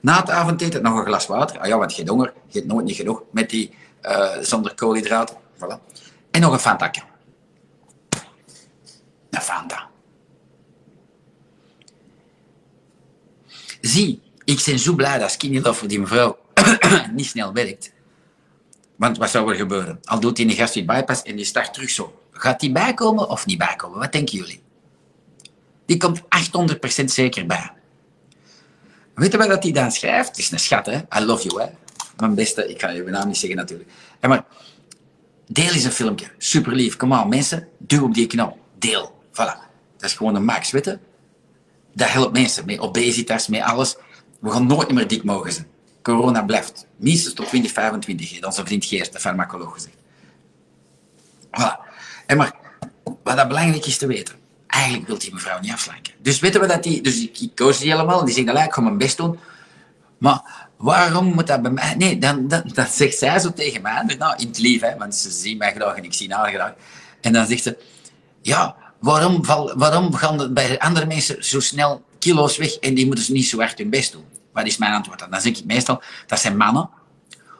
Na 0.00 0.20
het 0.20 0.30
avondeten 0.30 0.82
nog 0.82 0.98
een 0.98 1.04
glas 1.04 1.26
water. 1.26 1.58
Ah 1.58 1.66
ja, 1.66 1.78
want 1.78 1.96
je 1.96 2.08
honger. 2.08 2.32
Je 2.46 2.58
hebt 2.58 2.72
nooit 2.72 2.84
niet 2.84 2.96
genoeg 2.96 3.22
met 3.32 3.50
die 3.50 3.74
eh, 4.00 4.38
zonder 4.40 4.74
koolhydraten. 4.74 5.36
Voilà. 5.56 5.94
En 6.30 6.40
nog 6.40 6.52
een 6.52 6.58
Fanta. 6.58 6.90
Een 9.30 9.40
Fanta. 9.40 9.88
Zie, 13.80 14.22
ik 14.50 14.62
ben 14.64 14.78
zo 14.78 14.94
blij 14.94 15.18
dat 15.18 15.30
Skinny 15.30 15.60
Love 15.60 15.78
voor 15.78 15.88
die 15.88 16.00
mevrouw 16.00 16.38
niet 17.14 17.26
snel 17.26 17.52
werkt. 17.52 17.92
Want 18.96 19.18
wat 19.18 19.30
zou 19.30 19.50
er 19.50 19.56
gebeuren? 19.56 19.98
Al 20.04 20.20
doet 20.20 20.38
hij 20.38 20.46
een 20.46 20.52
gastric 20.52 20.86
bypass 20.86 21.22
en 21.22 21.36
die 21.36 21.44
start 21.44 21.74
terug 21.74 21.90
zo. 21.90 22.22
Gaat 22.32 22.60
die 22.60 22.72
bijkomen 22.72 23.28
of 23.28 23.46
niet 23.46 23.58
bijkomen? 23.58 23.98
Wat 23.98 24.12
denken 24.12 24.38
jullie? 24.38 24.62
Die 25.86 25.96
komt 25.96 26.22
800% 27.02 27.04
zeker 27.04 27.46
bij. 27.46 27.70
Weet 29.14 29.32
je 29.32 29.38
wat 29.38 29.48
dat 29.48 29.62
hij 29.62 29.72
dan 29.72 29.90
schrijft? 29.90 30.28
Het 30.28 30.38
is 30.38 30.50
een 30.50 30.58
schat, 30.58 30.86
hè? 30.86 30.98
I 31.18 31.24
love 31.24 31.48
you, 31.48 31.62
hè? 31.62 31.68
Mijn 32.16 32.34
beste, 32.34 32.68
ik 32.68 32.80
ga 32.80 32.88
je 32.88 33.02
naam 33.02 33.26
niet 33.26 33.36
zeggen 33.36 33.58
natuurlijk. 33.58 33.90
Ja, 34.20 34.28
maar 34.28 34.44
deel 35.46 35.72
eens 35.72 35.84
een 35.84 35.92
filmpje. 35.92 36.26
Super 36.38 36.74
lief. 36.74 36.96
Kom 36.96 37.12
aan, 37.12 37.28
mensen. 37.28 37.68
Duw 37.78 38.04
op 38.04 38.14
die 38.14 38.26
knop. 38.26 38.58
Deel. 38.78 39.22
Voilà. 39.32 39.58
Dat 39.96 40.10
is 40.10 40.14
gewoon 40.14 40.34
een 40.34 40.44
max, 40.44 40.70
weet? 40.70 40.98
Dat 41.94 42.08
helpt 42.08 42.32
mensen 42.32 42.66
met 42.66 42.78
obesitas, 42.78 43.48
met 43.48 43.62
alles. 43.62 43.96
We 44.40 44.50
gaan 44.50 44.66
nooit 44.66 44.92
meer 44.92 45.08
dik 45.08 45.24
mogen 45.24 45.52
zijn. 45.52 45.66
Corona 46.02 46.42
blijft. 46.42 46.86
Minstens 46.96 47.34
tot 47.34 47.46
2025, 47.46 48.30
heeft 48.30 48.44
onze 48.44 48.64
vriend 48.64 48.84
Geert, 48.84 49.12
de 49.12 49.20
farmacoloog, 49.20 49.72
gezegd. 49.72 49.96
Voilà. 51.50 51.88
En 52.26 52.36
maar, 52.36 52.54
wat 53.22 53.36
dat 53.36 53.48
belangrijk 53.48 53.86
is 53.86 53.98
te 53.98 54.06
weten, 54.06 54.34
eigenlijk 54.66 55.06
wil 55.06 55.18
die 55.18 55.32
mevrouw 55.34 55.60
niet 55.60 55.72
afslanken. 55.72 56.12
Dus 56.18 56.38
weten 56.38 56.60
we 56.60 56.66
dat 56.66 56.82
die, 56.82 57.02
dus 57.02 57.22
ik, 57.22 57.40
ik 57.40 57.54
koos 57.54 57.78
die 57.78 57.90
helemaal, 57.90 58.24
die 58.24 58.34
zegt, 58.34 58.48
"Allee, 58.48 58.64
ik 58.64 58.72
ga 58.72 58.80
mijn 58.80 58.98
best 58.98 59.16
doen. 59.16 59.38
Maar 60.18 60.68
waarom 60.76 61.34
moet 61.34 61.46
dat 61.46 61.62
bij 61.62 61.70
mij? 61.70 61.94
Nee, 61.94 62.18
dan, 62.18 62.48
dan, 62.48 62.62
zegt 62.90 63.18
zij 63.18 63.38
zo 63.38 63.52
tegen 63.52 63.82
mij, 63.82 64.02
dus 64.06 64.16
nou, 64.16 64.34
in 64.38 64.46
het 64.46 64.58
lief, 64.58 64.80
hè, 64.80 64.96
want 64.96 65.14
ze 65.14 65.30
zien 65.30 65.58
mij 65.58 65.72
graag 65.74 65.96
en 65.96 66.04
ik 66.04 66.12
zie 66.12 66.34
haar 66.34 66.52
graag. 66.52 66.72
En 67.20 67.32
dan 67.32 67.46
zegt 67.46 67.62
ze, 67.62 67.78
ja, 68.42 68.76
waarom, 68.98 69.44
waarom 69.74 70.14
gaan 70.14 70.40
er 70.40 70.52
bij 70.52 70.78
andere 70.78 71.06
mensen 71.06 71.44
zo 71.44 71.60
snel 71.60 72.04
kilo's 72.20 72.56
weg 72.56 72.74
en 72.74 72.94
die 72.94 73.06
moeten 73.06 73.24
ze 73.24 73.32
niet 73.32 73.46
zo 73.46 73.58
hard 73.58 73.78
hun 73.78 73.90
best 73.90 74.12
doen? 74.12 74.24
Wat 74.52 74.66
is 74.66 74.76
mijn 74.76 74.92
antwoord 74.92 75.18
dan? 75.18 75.30
Dan 75.30 75.40
zeg 75.40 75.58
ik 75.58 75.64
meestal, 75.64 76.02
dat 76.26 76.40
zijn 76.40 76.56
mannen. 76.56 76.90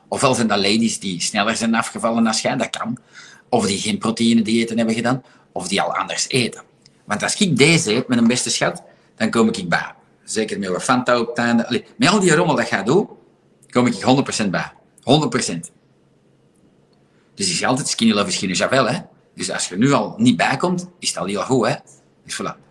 Ofwel 0.09 0.35
zijn 0.35 0.47
dat 0.47 0.59
ladies 0.59 0.99
die 0.99 1.21
sneller 1.21 1.57
zijn 1.57 1.75
afgevallen 1.75 2.25
dan 2.25 2.35
jij, 2.35 2.57
dat 2.57 2.71
kan. 2.71 2.99
Of 3.49 3.67
die 3.67 3.79
geen 3.79 3.99
proteïne 3.99 4.43
diëten 4.43 4.77
hebben 4.77 4.95
gedaan, 4.95 5.23
of 5.53 5.69
die 5.69 5.83
al 5.83 5.97
anders 5.97 6.29
eten. 6.29 6.63
Want 7.05 7.23
als 7.23 7.37
ik 7.37 7.57
deze 7.57 7.95
eet 7.95 8.09
met 8.09 8.19
een 8.19 8.27
beste 8.27 8.51
schat, 8.51 8.83
dan 9.17 9.31
kom 9.31 9.49
ik 9.49 9.69
bij. 9.69 9.95
Zeker 10.25 10.59
met 10.59 10.69
wat 10.69 10.83
Fanta 10.83 11.21
op 11.21 11.37
het 11.37 11.85
met 11.97 12.09
al 12.09 12.21
die 12.21 12.35
rommel 12.35 12.57
dat 12.57 12.67
gaat 12.67 12.87
doen, 12.87 13.09
kom 13.71 13.87
ik 13.87 13.95
100% 14.45 14.51
bij. 14.51 14.73
100%. 15.01 15.71
Dus 17.35 17.51
is 17.51 17.65
altijd 17.65 17.89
skinny 17.89 18.15
love 18.15 18.29
is 18.29 18.37
geen 18.37 18.53
Javel, 18.53 18.89
hè. 18.89 18.99
Dus 19.35 19.51
als 19.51 19.69
je 19.69 19.77
nu 19.77 19.93
al 19.93 20.15
niet 20.17 20.37
bijkomt, 20.37 20.89
is 20.99 21.09
het 21.09 21.19
al 21.19 21.25
heel 21.25 21.43
goed, 21.43 21.67
hè. 21.67 21.75
Dus 22.25 22.41
voilà. 22.43 22.70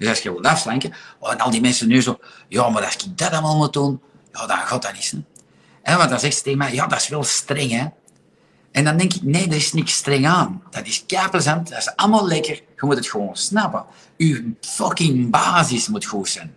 Dus 0.00 0.08
als 0.08 0.20
je 0.20 0.32
wilt 0.32 0.46
afslanken, 0.46 0.92
oh, 1.18 1.32
en 1.32 1.38
al 1.38 1.50
die 1.50 1.60
mensen 1.60 1.88
nu 1.88 2.02
zo, 2.02 2.18
ja, 2.48 2.68
maar 2.68 2.84
als 2.84 2.94
ik 2.94 3.18
dat 3.18 3.32
allemaal 3.32 3.56
moet 3.56 3.72
doen, 3.72 4.00
ja, 4.32 4.46
dan 4.46 4.56
gaat 4.56 4.82
dat 4.82 4.92
niet, 4.92 5.14
hè. 5.82 5.96
Want 5.96 6.10
dan 6.10 6.20
zegt 6.20 6.36
ze 6.36 6.42
tegen 6.42 6.58
mij, 6.58 6.74
ja, 6.74 6.86
dat 6.86 7.00
is 7.00 7.08
wel 7.08 7.24
streng, 7.24 7.70
hè. 7.70 7.86
En 8.72 8.84
dan 8.84 8.96
denk 8.96 9.14
ik, 9.14 9.22
nee, 9.22 9.46
er 9.46 9.56
is 9.56 9.72
niks 9.72 9.92
streng 9.92 10.26
aan. 10.26 10.62
Dat 10.70 10.86
is 10.86 11.04
plezant, 11.30 11.68
dat 11.68 11.78
is 11.78 11.96
allemaal 11.96 12.26
lekker. 12.26 12.54
Je 12.54 12.86
moet 12.86 12.96
het 12.96 13.08
gewoon 13.08 13.36
snappen. 13.36 13.84
Uw 14.16 14.54
fucking 14.60 15.30
basis 15.30 15.88
moet 15.88 16.04
goed 16.04 16.28
zijn. 16.28 16.54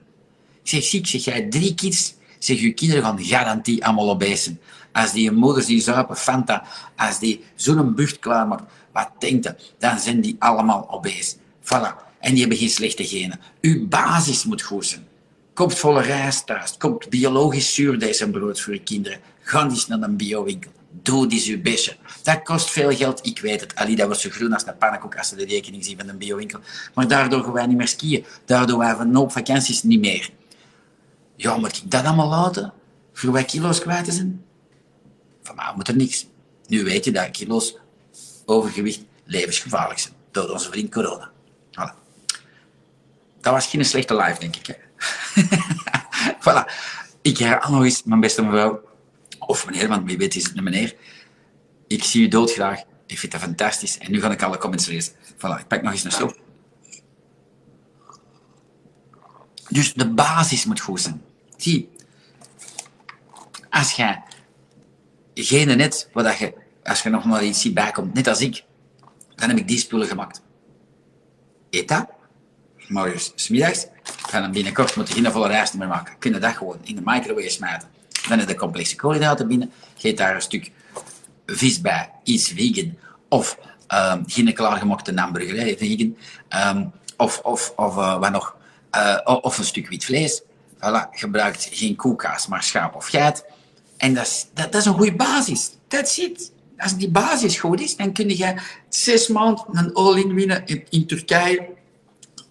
Ik 0.63 0.69
zeg, 0.69 0.84
ziek, 0.84 1.08
zeg 1.08 1.23
jij 1.23 1.47
drie 1.49 1.75
kids, 1.75 2.15
zeg 2.39 2.60
je 2.60 2.73
kinderen 2.73 3.03
gaan 3.03 3.23
garantie 3.23 3.86
allemaal 3.86 4.10
obese 4.10 4.43
zijn. 4.43 4.60
Als 4.91 5.12
die 5.12 5.32
moeders 5.32 5.65
die 5.65 5.82
zuipen 5.82 6.17
Fanta, 6.17 6.63
als 6.95 7.19
die 7.19 7.43
zo'n 7.56 7.95
bucht 7.95 8.19
klaarmaakt, 8.19 8.63
wat 8.91 9.10
denkt 9.19 9.43
je? 9.43 9.56
Dan 9.79 9.99
zijn 9.99 10.21
die 10.21 10.36
allemaal 10.39 10.88
obese. 10.89 11.36
Voilà. 11.62 12.12
En 12.23 12.31
die 12.31 12.39
hebben 12.39 12.57
geen 12.57 12.69
slechte 12.69 13.05
genen. 13.05 13.39
Uw 13.62 13.88
basis 13.88 14.43
moet 14.43 14.62
goed 14.62 14.86
zijn. 14.86 15.07
Koopt 15.53 15.79
volle 15.79 16.01
rijst 16.01 16.45
thuis. 16.45 16.77
Koopt 16.77 17.09
biologisch 17.09 17.73
zuurdijzenbrood 17.73 18.62
voor 18.62 18.73
je 18.73 18.83
kinderen. 18.83 19.19
Ga 19.41 19.63
eens 19.63 19.88
naar 19.88 20.01
een 20.01 20.17
biowinkel. 20.17 20.71
Doe 21.01 21.31
eens 21.31 21.47
uw 21.47 21.62
bestje. 21.62 21.95
Dat 22.23 22.43
kost 22.43 22.69
veel 22.69 22.95
geld, 22.95 23.25
ik 23.25 23.39
weet 23.39 23.62
het. 23.62 23.75
Ali, 23.75 23.95
dat 23.95 24.05
wordt 24.05 24.21
zo 24.21 24.29
groen 24.29 24.53
als 24.53 24.67
een 24.67 24.77
pannenkoek 24.77 25.17
als 25.17 25.27
ze 25.27 25.36
de 25.36 25.45
rekening 25.45 25.86
zien 25.86 25.97
van 25.97 26.09
een 26.09 26.17
biowinkel. 26.17 26.59
Maar 26.93 27.07
daardoor 27.07 27.43
gaan 27.43 27.53
wij 27.53 27.65
niet 27.65 27.77
meer 27.77 27.88
skiën. 27.88 28.25
Daardoor 28.45 28.77
wij 28.77 28.95
van 28.95 29.15
op 29.15 29.31
vakanties 29.31 29.83
niet 29.83 29.99
meer. 29.99 30.29
Ja, 31.36 31.57
moet 31.57 31.77
ik 31.77 31.91
dat 31.91 32.05
allemaal 32.05 32.29
laten? 32.29 32.73
Voor 33.13 33.31
wij 33.31 33.43
kilo's 33.43 33.79
kwijt 33.79 34.13
zijn? 34.13 34.43
Van 35.41 35.55
mij 35.55 35.71
moet 35.75 35.88
er 35.88 35.95
niks. 35.95 36.27
Nu 36.67 36.83
weet 36.83 37.05
je 37.05 37.12
dat 37.12 37.31
kilo's 37.31 37.77
overgewicht 38.45 39.01
levensgevaarlijk 39.25 39.99
zijn. 39.99 40.13
Door 40.31 40.49
onze 40.49 40.69
vriend 40.69 40.91
corona. 40.91 41.32
Dat 43.43 43.53
was 43.53 43.67
geen 43.67 43.86
slechte 43.86 44.15
live, 44.15 44.39
denk 44.39 44.56
ik. 44.56 44.67
Hè? 44.67 44.75
voilà. 46.43 46.71
Ik 47.21 47.38
herhaal 47.38 47.71
nog 47.71 47.84
eens, 47.84 48.03
mijn 48.03 48.19
beste 48.19 48.41
mevrouw. 48.41 48.82
Of 49.39 49.65
meneer, 49.65 49.88
want 49.88 50.06
wie 50.06 50.17
weet 50.17 50.36
is 50.36 50.43
het 50.43 50.58
een 50.58 50.63
meneer. 50.63 50.95
Ik 51.88 52.03
zie 52.03 52.25
u 52.25 52.27
doodgraag. 52.27 52.79
Ik 53.06 53.19
vind 53.19 53.32
dat 53.32 53.41
fantastisch. 53.41 53.97
En 53.97 54.12
nu 54.12 54.21
ga 54.21 54.32
ik 54.32 54.41
alle 54.41 54.58
comments 54.58 54.86
lezen. 54.86 55.13
Voilà, 55.13 55.60
ik 55.60 55.67
pak 55.67 55.82
nog 55.82 55.91
eens 55.91 56.03
een 56.03 56.12
slok. 56.12 56.38
Dus 59.69 59.93
de 59.93 60.10
basis 60.10 60.65
moet 60.65 60.79
goed 60.79 61.01
zijn. 61.01 61.21
Zie, 61.58 61.89
als 63.69 63.91
je 63.91 64.21
geen 65.34 65.77
net, 65.77 66.10
wat 66.13 66.38
je, 66.38 66.53
als 66.84 67.03
je 67.03 67.10
nog 67.10 67.25
maar 67.25 67.43
iets 67.43 67.62
ziet 67.62 67.73
bijkomt, 67.73 68.13
net 68.13 68.27
als 68.27 68.41
ik, 68.41 68.63
dan 69.36 69.49
heb 69.49 69.58
ik 69.58 69.67
die 69.67 69.77
spullen 69.77 70.08
gemaakt. 70.08 70.41
Eet 71.69 71.88
dat, 71.88 72.08
morgens, 72.93 73.32
smiddags, 73.36 73.86
ga 74.29 74.41
dan 74.41 74.51
binnenkort 74.51 74.95
moet 74.95 75.08
je 75.08 75.13
geen 75.13 75.32
volle 75.32 75.47
rijst 75.47 75.73
meer 75.73 75.88
maken. 75.88 76.15
Kun 76.19 76.34
je 76.34 76.39
dat 76.39 76.56
gewoon 76.56 76.77
in 76.84 76.95
de 76.95 77.01
microwave 77.03 77.49
smijten. 77.49 77.88
Dan 78.29 78.39
heb 78.39 78.47
je 78.47 78.56
complexe 78.56 78.95
koolhydraten 78.95 79.47
binnen, 79.47 79.71
geet 79.97 80.17
daar 80.17 80.36
een 80.36 80.41
stuk 80.41 80.71
vis 81.45 81.82
bij, 81.82 82.10
iets 82.23 82.47
vegan, 82.56 82.97
of 83.29 83.58
um, 83.93 84.23
geen 84.27 84.53
klaargemakte 84.53 85.12
hamburgerij, 85.15 85.77
vegan, 85.77 86.17
um, 86.75 86.91
of, 87.17 87.39
of, 87.39 87.73
of 87.75 87.97
uh, 87.97 88.19
wat 88.19 88.32
nog, 88.32 88.56
uh, 88.95 89.38
of 89.41 89.58
een 89.58 89.65
stuk 89.65 89.89
wit 89.89 90.06
vlees. 90.06 90.41
Voilà, 90.75 91.10
gebruikt 91.12 91.69
geen 91.71 91.95
koelkaas, 91.95 92.47
maar 92.47 92.63
schaap 92.63 92.95
of 92.95 93.08
geit. 93.08 93.45
En 93.97 94.13
dat 94.13 94.25
is, 94.25 94.47
dat, 94.53 94.71
dat 94.71 94.82
is 94.82 94.88
een 94.88 94.93
goede 94.93 95.15
basis. 95.15 95.71
That's 95.88 96.17
it. 96.17 96.51
Als 96.77 96.97
die 96.97 97.10
basis 97.10 97.60
goed 97.60 97.82
is, 97.82 97.95
dan 97.95 98.13
kun 98.13 98.38
je 98.38 98.56
zes 98.89 99.27
maanden 99.27 99.65
een 99.71 99.93
all-in 99.93 100.34
winnen 100.34 100.65
in, 100.65 100.86
in, 100.89 101.08
Turkije. 101.08 101.69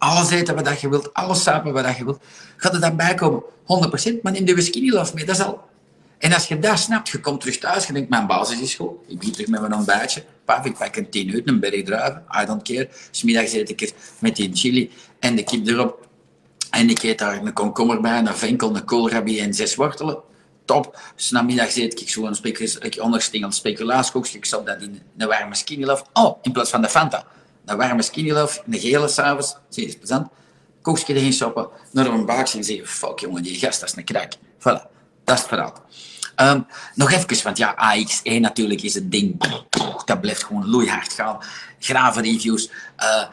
Alles 0.03 0.31
eten 0.31 0.65
wat 0.65 0.81
je 0.81 0.89
wilt, 0.89 1.15
alles 1.15 1.43
sapen 1.43 1.73
wat 1.73 1.97
je 1.97 2.05
wilt. 2.05 2.23
Gaat 2.57 2.75
er 2.75 2.81
dan 2.81 2.97
bij 2.97 3.15
komen? 3.15 3.43
100%, 3.43 4.23
maar 4.23 4.33
neem 4.33 4.45
de 4.45 4.91
love 4.93 5.15
mee, 5.15 5.25
dat 5.25 5.37
is 5.37 5.43
al... 5.43 5.61
En 6.19 6.33
als 6.33 6.49
je 6.49 6.59
dat 6.59 6.79
snapt, 6.79 7.09
je 7.09 7.21
komt 7.21 7.41
terug 7.41 7.59
thuis, 7.59 7.87
je 7.87 7.93
denkt, 7.93 8.09
mijn 8.09 8.27
basis 8.27 8.61
is 8.61 8.75
goed. 8.75 8.91
Ik 9.07 9.19
begin 9.19 9.33
terug 9.33 9.49
met 9.49 9.61
mijn 9.61 9.75
ontbijtje. 9.75 10.25
Paf, 10.45 10.65
ik 10.65 10.79
pak 10.79 10.97
een 10.97 11.11
tien 11.11 11.29
uur, 11.29 11.43
een 11.45 11.61
berg 11.61 11.85
druiven. 11.85 12.25
I 12.43 12.45
don't 12.45 12.63
care. 12.63 12.89
Smiddags 13.11 13.53
eet 13.53 13.71
ik 13.71 13.81
het 13.81 13.95
met 14.19 14.37
die 14.37 14.51
chili 14.53 14.91
en 15.19 15.37
de 15.37 15.43
kip 15.43 15.67
erop. 15.67 16.09
En 16.71 16.91
ik 16.91 17.03
eet 17.03 17.19
daar 17.19 17.37
een 17.37 17.53
komkommer 17.53 18.01
bij, 18.01 18.19
een 18.19 18.35
venkel, 18.35 18.77
een 18.77 18.85
koolrabi 18.85 19.41
en 19.41 19.55
zes 19.55 19.75
wortelen. 19.75 20.19
Top. 20.65 21.01
Dus 21.17 21.31
namiddag 21.31 21.77
eet 21.77 22.01
ik 22.01 22.09
zo'n 22.09 22.37
onderstingeld 23.01 23.55
speculaaskoekje. 23.55 24.39
Ik 24.39 24.45
stop 24.45 24.67
dat 24.67 24.83
in 24.83 25.03
een 25.17 25.29
warme 25.29 25.55
skinny. 25.55 25.97
Oh, 26.13 26.39
in 26.43 26.53
plaats 26.53 26.71
van 26.71 26.83
de 26.83 26.89
Fanta. 26.89 27.27
Een 27.65 27.77
warme 27.77 28.03
skinny 28.03 28.31
love, 28.31 28.63
een 28.71 28.79
gele 28.79 29.09
s'avonds. 29.09 29.57
Zie 29.69 29.87
je, 29.87 29.99
plezant. 29.99 30.29
Koekje 30.83 31.15
erin 31.15 31.33
stoppen, 31.33 31.69
naar 31.91 32.07
een 32.07 32.27
baakje 32.27 32.59
en 32.59 32.65
zeggen, 32.65 32.87
fuck 32.87 33.19
jongen, 33.19 33.43
die 33.43 33.55
gast, 33.55 33.81
dat 33.81 33.89
is 33.89 33.97
een 33.97 34.05
krak. 34.05 34.33
Voilà, 34.59 34.83
dat 35.25 35.37
is 35.37 35.41
het 35.41 35.47
verhaal. 35.47 35.75
Ehm, 36.35 36.61
nog 36.95 37.13
even, 37.13 37.45
want 37.45 37.59
ja, 37.59 37.75
AX1 37.75 38.41
natuurlijk 38.41 38.83
is 38.83 38.95
het 38.95 39.11
ding. 39.11 39.37
Dat 40.05 40.21
blijft 40.21 40.45
gewoon 40.45 40.69
loeihard 40.69 41.13
gaan. 41.13 41.39
Graven 41.79 42.23
reviews. 42.23 42.71
Uh, 42.99 43.25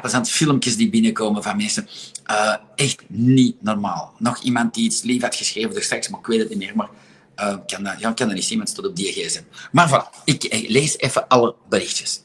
aan 0.00 0.26
filmpjes 0.26 0.76
die 0.76 0.90
binnenkomen 0.90 1.42
van 1.42 1.56
mensen. 1.56 1.88
Uh, 2.30 2.56
echt 2.74 3.02
niet 3.06 3.62
normaal. 3.62 4.14
Nog 4.18 4.42
iemand 4.42 4.74
die 4.74 4.84
iets 4.84 5.02
lief 5.02 5.22
had 5.22 5.34
geschreven 5.34 5.76
er 5.76 5.82
straks, 5.82 6.08
maar 6.08 6.20
ik 6.20 6.26
weet 6.26 6.38
het 6.38 6.48
niet 6.48 6.58
meer. 6.58 6.76
Maar 6.76 6.88
uh, 7.36 7.56
kan 7.66 7.84
dat, 7.84 8.00
ja, 8.00 8.12
kan 8.12 8.26
dat 8.26 8.36
niet 8.36 8.44
zien, 8.44 8.58
want 8.58 8.76
het 8.76 8.86
op 8.86 8.96
die 8.96 9.12
gsm. 9.12 9.42
Maar 9.72 9.88
voilà, 9.88 10.24
ik, 10.24 10.66
lees 10.68 10.98
even 10.98 11.28
alle 11.28 11.54
berichtjes. 11.68 12.22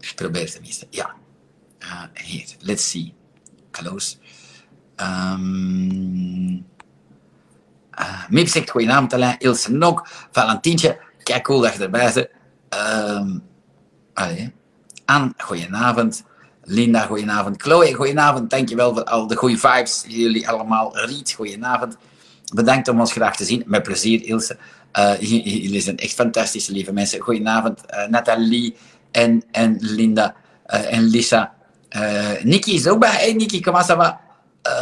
Ik 0.00 0.12
probeer 0.14 0.50
tenminste. 0.50 0.86
Ja. 0.90 1.14
Uh, 1.80 2.42
let's 2.58 2.90
see. 2.90 3.14
Close. 3.70 4.16
Um, 4.96 6.66
uh, 7.98 8.28
Mip 8.28 8.48
zegt 8.48 8.70
goedenavond 8.70 9.12
Alain. 9.12 9.38
Ilse 9.38 9.72
Nok. 9.72 10.08
Valentientje. 10.30 10.98
Kijk 11.22 11.44
cool 11.44 11.60
dat 11.60 11.74
je 11.74 11.82
erbij 11.82 12.12
bent. 12.12 12.28
Um, 13.18 13.42
allee. 14.14 14.52
Anne, 15.04 15.32
goedenavond. 15.36 16.24
Linda, 16.62 17.06
goedenavond. 17.06 17.62
Chloe, 17.62 17.94
goedenavond. 17.94 18.50
Dankjewel 18.50 18.94
voor 18.94 19.04
al 19.04 19.26
de 19.26 19.36
goede 19.36 19.58
vibes. 19.58 20.04
Jullie 20.06 20.48
allemaal. 20.48 20.98
Riet, 20.98 21.32
goedenavond. 21.32 21.96
Bedankt 22.54 22.88
om 22.88 23.00
ons 23.00 23.12
graag 23.12 23.36
te 23.36 23.44
zien. 23.44 23.62
Met 23.66 23.82
plezier, 23.82 24.24
Ilse. 24.24 24.58
Uh, 24.98 25.20
jullie 25.20 25.80
zijn 25.80 25.96
echt 25.96 26.14
fantastische, 26.14 26.72
lieve 26.72 26.92
mensen. 26.92 27.20
Goedenavond, 27.20 27.82
uh, 27.90 28.06
Nathalie 28.06 28.76
en, 29.10 29.42
en 29.50 29.76
Linda 29.80 30.34
uh, 30.66 30.92
en 30.92 31.02
Lisa. 31.02 31.54
Nikki 32.42 32.74
is 32.74 32.86
ook 32.86 32.98
bij. 32.98 33.10
Hey, 33.10 33.32
Nikki, 33.32 33.60
kom 33.60 33.72
maar. 33.72 34.20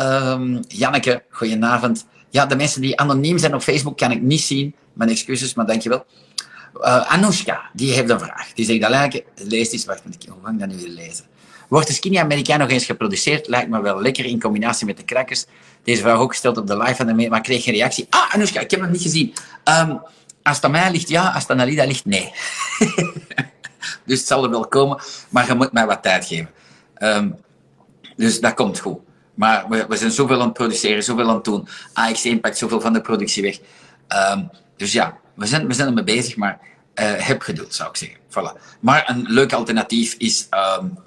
Um, 0.01 0.61
Janneke, 0.69 1.23
goedenavond. 1.31 2.07
Ja, 2.31 2.47
de 2.47 2.57
mensen 2.57 2.81
die 2.81 3.01
anoniem 3.01 3.39
zijn 3.39 3.55
op 3.55 3.63
Facebook 3.63 3.97
kan 3.97 4.11
ik 4.11 4.23
niet 4.23 4.41
zien. 4.41 4.75
Mijn 4.93 5.11
excuses, 5.11 5.55
maar 5.55 5.67
dankjewel. 5.67 6.07
Uh, 6.81 7.13
Anoushka, 7.13 7.61
die 7.73 7.93
heeft 7.93 8.11
een 8.11 8.21
vraag. 8.21 8.53
Die 8.53 8.65
zegt, 8.65 8.89
lijkt, 8.89 9.23
lees 9.35 9.73
eens, 9.73 9.85
wacht, 9.85 10.03
hoe 10.03 10.37
ga 10.43 10.51
ik 10.51 10.59
dat 10.59 10.69
nu 10.69 10.77
weer 10.77 10.89
lezen? 10.89 11.25
Wordt 11.69 11.87
de 11.87 11.93
Skinny 11.93 12.19
Amerikaan 12.19 12.59
nog 12.59 12.71
eens 12.71 12.85
geproduceerd? 12.85 13.49
Lijkt 13.49 13.71
me 13.71 13.81
wel 13.81 14.03
lekker 14.03 14.25
in 14.25 14.41
combinatie 14.41 14.87
met 14.87 14.97
de 14.97 15.05
crackers. 15.05 15.45
Deze 15.85 16.03
vraag 16.03 16.19
ook 16.19 16.31
gesteld 16.31 16.57
op 16.57 16.67
de 16.67 16.77
live 16.77 16.95
van 16.95 17.07
de 17.07 17.29
maar 17.29 17.39
ik 17.39 17.45
kreeg 17.45 17.65
geen 17.65 17.75
reactie. 17.75 18.07
Ah, 18.11 18.35
Anoushka, 18.35 18.61
ik 18.61 18.71
heb 18.71 18.81
het 18.81 18.91
niet 18.91 19.03
gezien. 19.03 19.35
Um, 19.65 20.01
als 20.43 20.61
ligt, 20.91 21.09
ja. 21.09 21.31
Als 21.31 21.49
het 21.49 21.59
aan 21.59 21.67
ligt, 21.67 22.05
nee. 22.05 22.33
dus 24.07 24.19
het 24.19 24.27
zal 24.27 24.45
er 24.45 24.51
wel 24.51 24.67
komen, 24.67 25.01
maar 25.29 25.47
je 25.47 25.55
moet 25.55 25.73
mij 25.73 25.87
wat 25.87 26.03
tijd 26.03 26.25
geven. 26.25 26.51
Um, 26.99 27.37
dus 28.17 28.41
dat 28.41 28.55
komt 28.55 28.79
goed. 28.79 28.99
Maar 29.35 29.69
we, 29.89 29.97
zijn 29.97 30.11
zoveel 30.11 30.41
aan 30.41 30.45
het 30.45 30.53
produceren, 30.53 31.03
zoveel 31.03 31.29
aan 31.29 31.35
het 31.35 31.45
doen. 31.45 31.69
AX1 31.89 32.41
pakt 32.41 32.59
zoveel 32.59 32.81
van 32.81 32.93
de 32.93 33.01
productie 33.01 33.43
weg. 33.43 33.59
Um, 34.33 34.51
dus 34.77 34.93
ja, 34.93 35.19
we 35.35 35.47
zijn, 35.47 35.67
we 35.67 35.75
zijn 35.75 35.89
ermee 35.89 36.05
bezig, 36.05 36.37
maar 36.37 36.61
uh, 36.95 37.13
heb 37.17 37.43
geduld, 37.43 37.75
zou 37.75 37.89
ik 37.89 37.97
zeggen. 37.97 38.19
Voilà. 38.31 38.79
Maar 38.81 39.11
een 39.11 39.25
leuk 39.29 39.53
alternatief 39.53 40.15
is 40.19 40.49
um, 40.81 40.99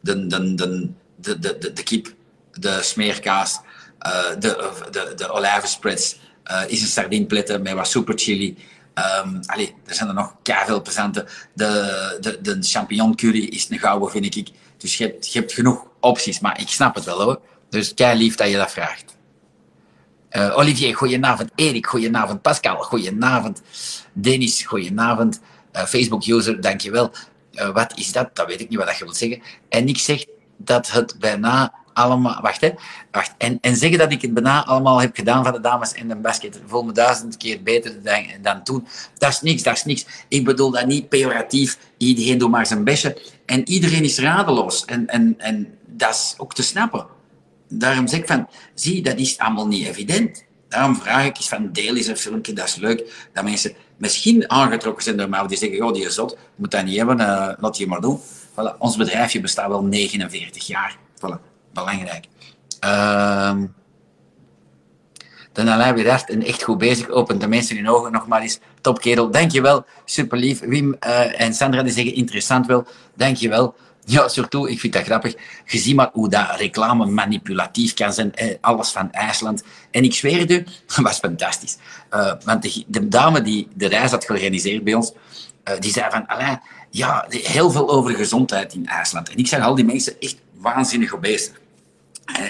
de, 0.00 0.26
de, 0.26 0.54
de, 0.54 0.90
de, 1.16 1.38
de, 1.38 1.72
de 1.72 1.82
kip, 1.82 2.14
de 2.52 2.78
smeerkaas, 2.82 3.60
uh, 4.06 4.40
de, 4.40 4.70
de, 4.90 5.12
de 5.16 5.30
olijvenspreads, 5.30 6.18
uh, 6.50 6.62
is 6.66 6.80
een 6.80 6.86
sardinepletten 6.88 7.62
met 7.62 7.72
wat 7.72 7.88
super 7.88 8.18
chili. 8.18 8.56
Um, 8.94 9.40
allee, 9.46 9.74
er 9.86 9.94
zijn 9.94 10.08
er 10.08 10.14
nog 10.14 10.34
veel 10.42 10.80
presenten. 10.80 11.26
De, 11.54 12.18
de, 12.20 12.40
de 12.40 12.56
champignon 12.60 13.16
curry 13.16 13.44
is 13.44 13.70
een 13.70 13.78
gouden, 13.78 14.10
vind 14.10 14.36
ik. 14.36 14.48
Dus 14.76 14.96
je 14.96 15.04
hebt, 15.04 15.32
je 15.32 15.38
hebt 15.38 15.52
genoeg 15.52 15.86
opties, 16.00 16.40
maar 16.40 16.60
ik 16.60 16.68
snap 16.68 16.94
het 16.94 17.04
wel 17.04 17.22
hoor. 17.22 17.40
Dus 17.68 17.94
kei 17.94 18.18
lief 18.18 18.34
dat 18.34 18.50
je 18.50 18.56
dat 18.56 18.70
vraagt. 18.70 19.16
Uh, 20.30 20.56
Olivier, 20.56 20.96
goedenavond. 20.96 21.50
Erik, 21.54 21.86
goedenavond. 21.86 22.42
Pascal, 22.42 22.76
goedenavond. 22.82 23.62
Dennis, 24.12 24.62
goedenavond. 24.62 25.40
Uh, 25.72 25.82
Facebook-user, 25.82 26.60
dankjewel. 26.60 27.12
Uh, 27.52 27.68
wat 27.68 27.98
is 27.98 28.12
dat? 28.12 28.36
Dat 28.36 28.46
weet 28.46 28.60
ik 28.60 28.68
niet 28.68 28.78
wat 28.78 28.98
je 28.98 29.04
wilt 29.04 29.16
zeggen. 29.16 29.42
En 29.68 29.88
ik 29.88 29.98
zeg 29.98 30.24
dat 30.56 30.90
het 30.90 31.16
bijna 31.18 31.74
allemaal... 31.94 32.40
Wacht, 32.42 32.60
hè. 32.60 32.70
Wacht. 33.10 33.34
En, 33.38 33.58
en 33.60 33.76
zeggen 33.76 33.98
dat 33.98 34.12
ik 34.12 34.22
het 34.22 34.34
bijna 34.34 34.64
allemaal 34.64 35.00
heb 35.00 35.16
gedaan 35.16 35.44
van 35.44 35.52
de 35.52 35.60
dames 35.60 35.92
in 35.92 36.08
de 36.08 36.16
basket. 36.16 36.60
Voel 36.66 36.84
me 36.84 36.92
duizend 36.92 37.36
keer 37.36 37.62
beter 37.62 38.02
dan, 38.02 38.24
dan 38.42 38.62
toen. 38.62 38.86
Dat 39.18 39.30
is 39.30 39.40
niks, 39.40 39.62
dat 39.62 39.76
is 39.76 39.84
niks. 39.84 40.06
Ik 40.28 40.44
bedoel 40.44 40.70
dat 40.70 40.86
niet 40.86 41.08
pejoratief. 41.08 41.78
Iedereen 41.96 42.38
doet 42.38 42.50
maar 42.50 42.66
zijn 42.66 42.84
bestje. 42.84 43.20
En 43.46 43.68
iedereen 43.68 44.04
is 44.04 44.18
radeloos. 44.18 44.84
En, 44.84 45.06
en, 45.06 45.34
en 45.38 45.78
dat 45.86 46.10
is 46.10 46.34
ook 46.36 46.54
te 46.54 46.62
snappen 46.62 47.06
daarom 47.78 48.08
zeg 48.08 48.20
ik 48.20 48.26
van, 48.26 48.48
zie, 48.74 49.02
dat 49.02 49.16
is 49.16 49.38
allemaal 49.38 49.66
niet 49.66 49.86
evident. 49.86 50.44
Daarom 50.68 50.96
vraag 50.96 51.24
ik 51.24 51.36
eens 51.36 51.48
van, 51.48 51.72
deel 51.72 51.96
eens 51.96 52.06
een 52.06 52.16
filmpje, 52.16 52.52
dat 52.52 52.66
is 52.66 52.74
leuk. 52.74 53.28
Dat 53.32 53.44
mensen 53.44 53.72
misschien 53.96 54.50
aangetrokken 54.50 55.04
zijn 55.04 55.16
door 55.16 55.28
mij, 55.28 55.46
die 55.46 55.56
zeggen, 55.56 55.86
oh, 55.86 55.92
die 55.92 56.04
is 56.04 56.14
zot, 56.14 56.36
moet 56.56 56.70
dat 56.70 56.84
niet 56.84 56.96
hebben, 56.96 57.20
uh, 57.20 57.52
laat 57.58 57.76
je 57.76 57.86
maar 57.86 58.00
doen. 58.00 58.20
Voilà. 58.50 58.78
Ons 58.78 58.96
bedrijfje 58.96 59.40
bestaat 59.40 59.68
wel 59.68 59.82
49 59.82 60.66
jaar. 60.66 60.96
Voilà. 61.16 61.53
Belangrijk. 61.74 62.26
Dan 65.54 65.68
Alain 65.68 65.94
weer 65.94 66.10
hard 66.10 66.30
en 66.30 66.42
echt 66.42 66.62
goed 66.62 66.78
bezig. 66.78 67.08
Opent 67.08 67.40
de 67.40 67.48
mensen 67.48 67.76
hun 67.76 67.88
ogen 67.88 68.12
nog 68.12 68.26
maar 68.26 68.42
eens. 68.42 68.58
Topkerel, 68.80 69.30
dankjewel. 69.30 69.84
Super 70.04 70.38
lief. 70.38 70.60
Wim 70.60 70.96
uh, 71.06 71.40
en 71.40 71.54
Sandra 71.54 71.82
die 71.82 71.92
zeggen 71.92 72.14
interessant 72.14 72.66
wel. 72.66 72.86
Dankjewel. 73.14 73.74
Ja, 74.04 74.28
surtout, 74.28 74.68
ik 74.68 74.80
vind 74.80 74.92
dat 74.92 75.02
grappig. 75.02 75.34
Je 75.66 75.78
ziet 75.78 75.96
maar 75.96 76.10
hoe 76.12 76.28
dat 76.28 76.56
reclame 76.56 77.06
manipulatief 77.06 77.94
kan 77.94 78.12
zijn. 78.12 78.34
Eh, 78.34 78.54
alles 78.60 78.90
van 78.90 79.12
IJsland. 79.12 79.62
En 79.90 80.04
ik 80.04 80.14
zweer 80.14 80.38
het 80.38 80.50
u, 80.50 80.64
was 81.02 81.18
fantastisch. 81.18 81.76
Uh, 82.14 82.32
want 82.44 82.62
de, 82.62 82.84
de, 82.86 83.08
dame 83.08 83.42
die 83.42 83.68
de 83.74 83.86
reis 83.86 84.10
had 84.10 84.24
georganiseerd 84.24 84.84
bij 84.84 84.94
ons, 84.94 85.12
uh, 85.64 85.74
die 85.80 85.92
zei 85.92 86.10
van, 86.10 86.26
Alain, 86.26 86.60
ja, 86.90 87.26
heel 87.28 87.70
veel 87.70 87.90
over 87.90 88.14
gezondheid 88.14 88.74
in 88.74 88.86
IJsland. 88.86 89.28
En 89.28 89.36
ik 89.36 89.46
zag 89.46 89.62
al 89.62 89.74
die 89.74 89.84
mensen 89.84 90.20
echt 90.20 90.36
waanzinnig 90.54 91.14
obese. 91.14 91.50
En, 91.50 91.63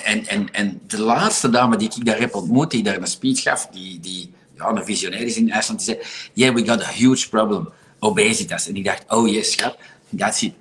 en, 0.04 0.26
en, 0.26 0.52
en 0.52 0.80
de 0.86 1.00
laatste 1.00 1.50
dame 1.50 1.76
die 1.76 1.92
ik 1.96 2.04
daar 2.04 2.18
heb 2.18 2.34
ontmoet, 2.34 2.70
die 2.70 2.82
daar 2.82 2.96
een 2.96 3.06
speech 3.06 3.42
gaf, 3.42 3.68
die, 3.72 4.00
die 4.00 4.32
ja, 4.56 4.68
een 4.68 4.84
visionair 4.84 5.22
is 5.22 5.36
in 5.36 5.50
IJsland, 5.50 5.84
die 5.84 5.94
zei, 5.94 6.06
yeah, 6.32 6.54
we 6.54 6.66
got 6.66 6.82
a 6.82 6.90
huge 6.90 7.28
problem, 7.28 7.68
obesitas. 7.98 8.68
En 8.68 8.76
ik 8.76 8.84
dacht, 8.84 9.04
oh 9.08 9.28
yes, 9.28 9.52
schat, 9.52 9.76
that's 10.16 10.42
it. 10.42 10.52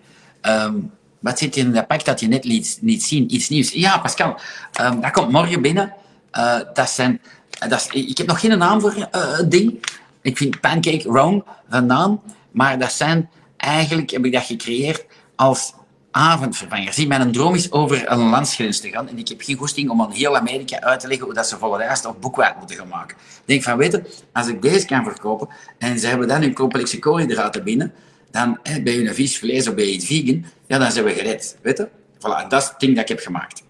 Um, 0.41 0.91
wat 1.19 1.39
zit 1.39 1.55
in 1.55 1.71
dat 1.71 1.87
pak 1.87 2.05
dat 2.05 2.19
je 2.19 2.27
net 2.27 2.43
liet, 2.43 2.77
niet 2.81 3.03
zien? 3.03 3.33
Iets 3.33 3.49
nieuws. 3.49 3.71
Ja, 3.71 3.97
Pascal, 3.97 4.39
um, 4.81 5.01
dat 5.01 5.11
komt 5.11 5.31
morgen 5.31 5.61
binnen. 5.61 5.93
Uh, 6.33 6.59
dat 6.73 6.89
zijn, 6.89 7.21
dat 7.69 7.89
is, 7.93 8.07
ik 8.07 8.17
heb 8.17 8.27
nog 8.27 8.39
geen 8.39 8.57
naam 8.57 8.81
voor 8.81 8.95
uh, 8.95 9.05
het 9.11 9.51
ding. 9.51 9.85
Ik 10.21 10.37
vind 10.37 10.59
Pancake 10.59 11.11
Wrong 11.11 11.43
een 11.69 11.85
naam. 11.85 12.21
Maar 12.51 12.79
dat 12.79 12.91
zijn, 12.91 13.29
eigenlijk 13.57 14.09
heb 14.09 14.25
ik 14.25 14.31
dat 14.31 14.43
gecreëerd 14.43 15.05
als 15.35 15.73
avondvervanger. 16.15 16.93
Zie, 16.93 17.07
mijn 17.07 17.31
droom 17.31 17.55
is 17.55 17.71
over 17.71 18.11
een 18.11 18.29
landsgrens 18.29 18.79
te 18.79 18.89
gaan. 18.89 19.09
En 19.09 19.17
ik 19.17 19.27
heb 19.27 19.41
geen 19.41 19.57
goesting 19.57 19.89
om 19.89 20.01
aan 20.01 20.11
heel 20.11 20.37
Amerika 20.37 20.79
uit 20.79 20.99
te 20.99 21.07
leggen 21.07 21.25
hoe 21.25 21.35
dat 21.35 21.47
ze 21.47 21.57
volle 21.57 21.97
of 22.07 22.19
boekwijd 22.19 22.57
moeten 22.57 22.75
gaan 22.75 22.87
maken. 22.87 23.17
Ik 23.17 23.43
denk 23.45 23.63
van, 23.63 23.77
weten, 23.77 24.07
als 24.33 24.47
ik 24.47 24.61
deze 24.61 24.85
kan 24.85 25.03
verkopen 25.03 25.47
en 25.77 25.99
ze 25.99 26.07
hebben 26.07 26.27
dan 26.27 26.41
hun 26.41 26.53
complexe 26.53 26.99
koolhydraten 26.99 27.63
binnen, 27.63 27.93
dan 28.31 28.59
hè, 28.63 28.73
je 28.73 29.07
een 29.07 29.15
vies 29.15 29.39
vlees 29.39 29.67
of 29.67 29.75
bij 29.75 29.93
je 29.93 30.01
vegan, 30.01 30.45
ja, 30.67 30.77
dan 30.77 30.91
zijn 30.91 31.05
we 31.05 31.11
gered. 31.11 31.57
Weet? 31.61 31.87
Voilà, 32.17 32.47
dat 32.47 32.61
is 32.61 32.67
het 32.67 32.79
ding 32.79 32.95
dat 32.95 33.09
ik 33.09 33.09
heb 33.09 33.19
gemaakt. 33.19 33.63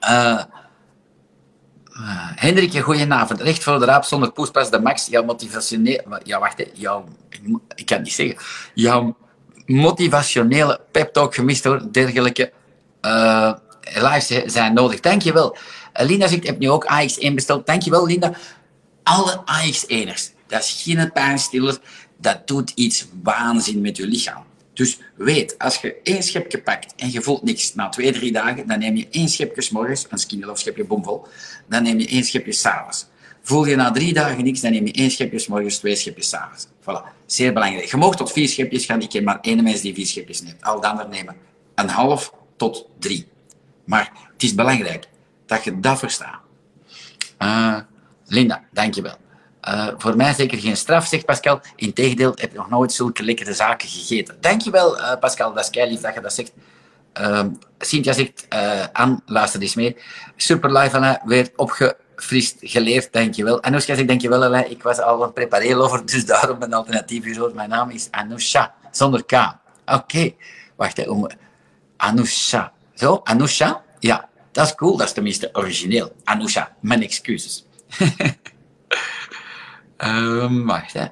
Uh, 0.00 0.42
Hendrik, 2.34 2.78
goedenavond. 2.82 3.40
Recht 3.40 3.62
voor 3.62 3.78
de 3.78 3.84
raap 3.84 4.04
zonder 4.04 4.32
poespas, 4.32 4.70
de 4.70 4.80
max. 4.80 5.06
Jouw 5.06 5.24
motivationele... 5.24 6.20
Ja, 6.24 6.38
wacht, 6.38 6.58
hè. 6.58 6.64
Jouw... 6.72 7.04
Ik 7.74 7.86
kan 7.86 7.96
het 7.96 8.02
niet 8.02 8.12
zeggen. 8.12 8.36
Jouw 8.74 9.16
motivationele 9.68 10.80
pep 10.92 11.12
talk 11.12 11.34
gemist 11.34 11.64
hoor. 11.64 11.92
Dergelijke 11.92 12.52
uh, 13.02 13.52
lives 13.94 14.26
zijn 14.46 14.74
nodig. 14.74 15.00
Dankjewel. 15.00 15.56
Uh, 16.00 16.06
Linda 16.06 16.26
zegt, 16.26 16.46
heb 16.46 16.58
nu 16.58 16.70
ook 16.70 16.84
AX1 16.84 17.34
besteld. 17.34 17.66
Dankjewel, 17.66 18.06
Linda. 18.06 18.32
Alle 19.02 19.36
AX1'ers. 19.36 20.22
Dat 20.46 20.60
is 20.60 20.82
geen 20.84 21.12
pijnstiller 21.12 21.78
dat 22.16 22.46
doet 22.46 22.70
iets 22.74 23.06
waanzin 23.22 23.80
met 23.80 23.96
je 23.96 24.06
lichaam. 24.06 24.44
Dus 24.72 24.98
weet, 25.14 25.58
als 25.58 25.76
je 25.76 25.96
één 26.02 26.22
schepje 26.22 26.62
pakt 26.62 26.94
en 26.96 27.12
je 27.12 27.22
voelt 27.22 27.42
niks 27.42 27.74
na 27.74 27.88
twee, 27.88 28.12
drie 28.12 28.32
dagen, 28.32 28.66
dan 28.66 28.78
neem 28.78 28.96
je 28.96 29.06
één 29.10 29.28
schepje 29.28 29.62
s 29.62 29.70
morgens, 29.70 30.06
een 30.08 30.18
skinny 30.18 30.44
of 30.44 30.58
schepje 30.58 30.84
bomvol, 30.84 31.26
dan 31.68 31.82
neem 31.82 31.98
je 31.98 32.06
één 32.06 32.24
schepje 32.24 32.52
s'avonds. 32.52 33.06
Voel 33.42 33.66
je 33.66 33.76
na 33.76 33.90
drie 33.90 34.12
dagen 34.12 34.44
niks, 34.44 34.60
dan 34.60 34.72
neem 34.72 34.86
je 34.86 34.92
één 34.92 35.10
schepje 35.10 35.38
's 35.38 35.46
morgens, 35.46 35.78
twee 35.78 35.96
schepjes 35.96 36.28
's 36.28 36.34
avonds. 36.34 36.66
Voilà. 36.80 37.17
Zeer 37.28 37.52
belangrijk. 37.52 37.90
Je 37.90 37.96
mag 37.96 38.16
tot 38.16 38.32
vier 38.32 38.48
schepjes 38.48 38.84
gaan. 38.84 39.00
Ik 39.00 39.08
ken 39.08 39.24
maar 39.24 39.38
één 39.40 39.62
mens 39.62 39.80
die 39.80 39.94
vier 39.94 40.06
schepjes 40.06 40.42
neemt. 40.42 40.62
Al 40.62 40.80
de 40.80 40.86
anderen 40.86 41.10
nemen 41.10 41.36
een 41.74 41.88
half 41.88 42.32
tot 42.56 42.86
drie. 42.98 43.28
Maar 43.84 44.12
het 44.32 44.42
is 44.42 44.54
belangrijk 44.54 45.08
dat 45.46 45.64
je 45.64 45.80
dat 45.80 45.98
verstaat. 45.98 46.40
Uh, 47.38 47.78
Linda, 48.26 48.64
dankjewel. 48.72 49.16
Uh, 49.68 49.88
voor 49.96 50.16
mij 50.16 50.34
zeker 50.34 50.58
geen 50.58 50.76
straf, 50.76 51.06
zegt 51.06 51.24
Pascal. 51.26 51.60
Integendeel, 51.76 52.32
heb 52.34 52.52
je 52.52 52.58
nog 52.58 52.70
nooit 52.70 52.92
zulke 52.92 53.22
lekkere 53.22 53.54
zaken 53.54 53.88
gegeten. 53.88 54.36
Dankjewel, 54.40 54.98
uh, 54.98 55.16
Pascal. 55.20 55.52
Dat 55.52 55.64
is 55.64 55.70
kei 55.70 55.90
lief 55.90 56.00
dat 56.00 56.14
je 56.14 56.20
dat 56.20 56.34
zegt. 56.34 56.52
Cynthia 57.78 58.12
zegt, 58.12 58.46
Anne, 58.92 59.20
luister 59.26 59.60
eens 59.60 59.74
mee. 59.74 59.96
Super 60.36 60.72
live, 60.72 60.96
Alain, 60.96 61.20
weer 61.24 61.50
opgefrist 62.18 62.56
geleerd, 62.60 63.12
dankjewel. 63.12 63.62
Anoushka 63.62 63.94
zegt, 63.94 64.08
dankjewel, 64.08 64.42
Alain. 64.42 64.70
Ik 64.70 64.82
was 64.82 64.98
al 64.98 65.22
een 65.22 65.32
prepareelover, 65.32 66.06
dus 66.06 66.26
daarom 66.26 66.62
een 66.62 66.74
alternatief 66.74 67.24
gehoord. 67.24 67.54
Mijn 67.54 67.68
naam 67.68 67.90
is 67.90 68.08
Anousha, 68.10 68.74
zonder 68.90 69.24
K. 69.24 69.32
Oké, 69.86 70.34
wacht, 70.76 71.08
om... 71.08 71.26
Anousha. 71.96 72.72
Zo, 72.94 73.20
Anousha? 73.24 73.82
Ja, 73.98 74.28
dat 74.52 74.66
is 74.66 74.74
cool, 74.74 74.96
dat 74.96 75.06
is 75.06 75.12
tenminste 75.12 75.50
origineel. 75.52 76.12
Anousha, 76.24 76.76
mijn 76.80 77.02
excuses. 77.02 77.66
um, 79.98 80.66
wacht, 80.72 80.92
hè. 80.92 81.06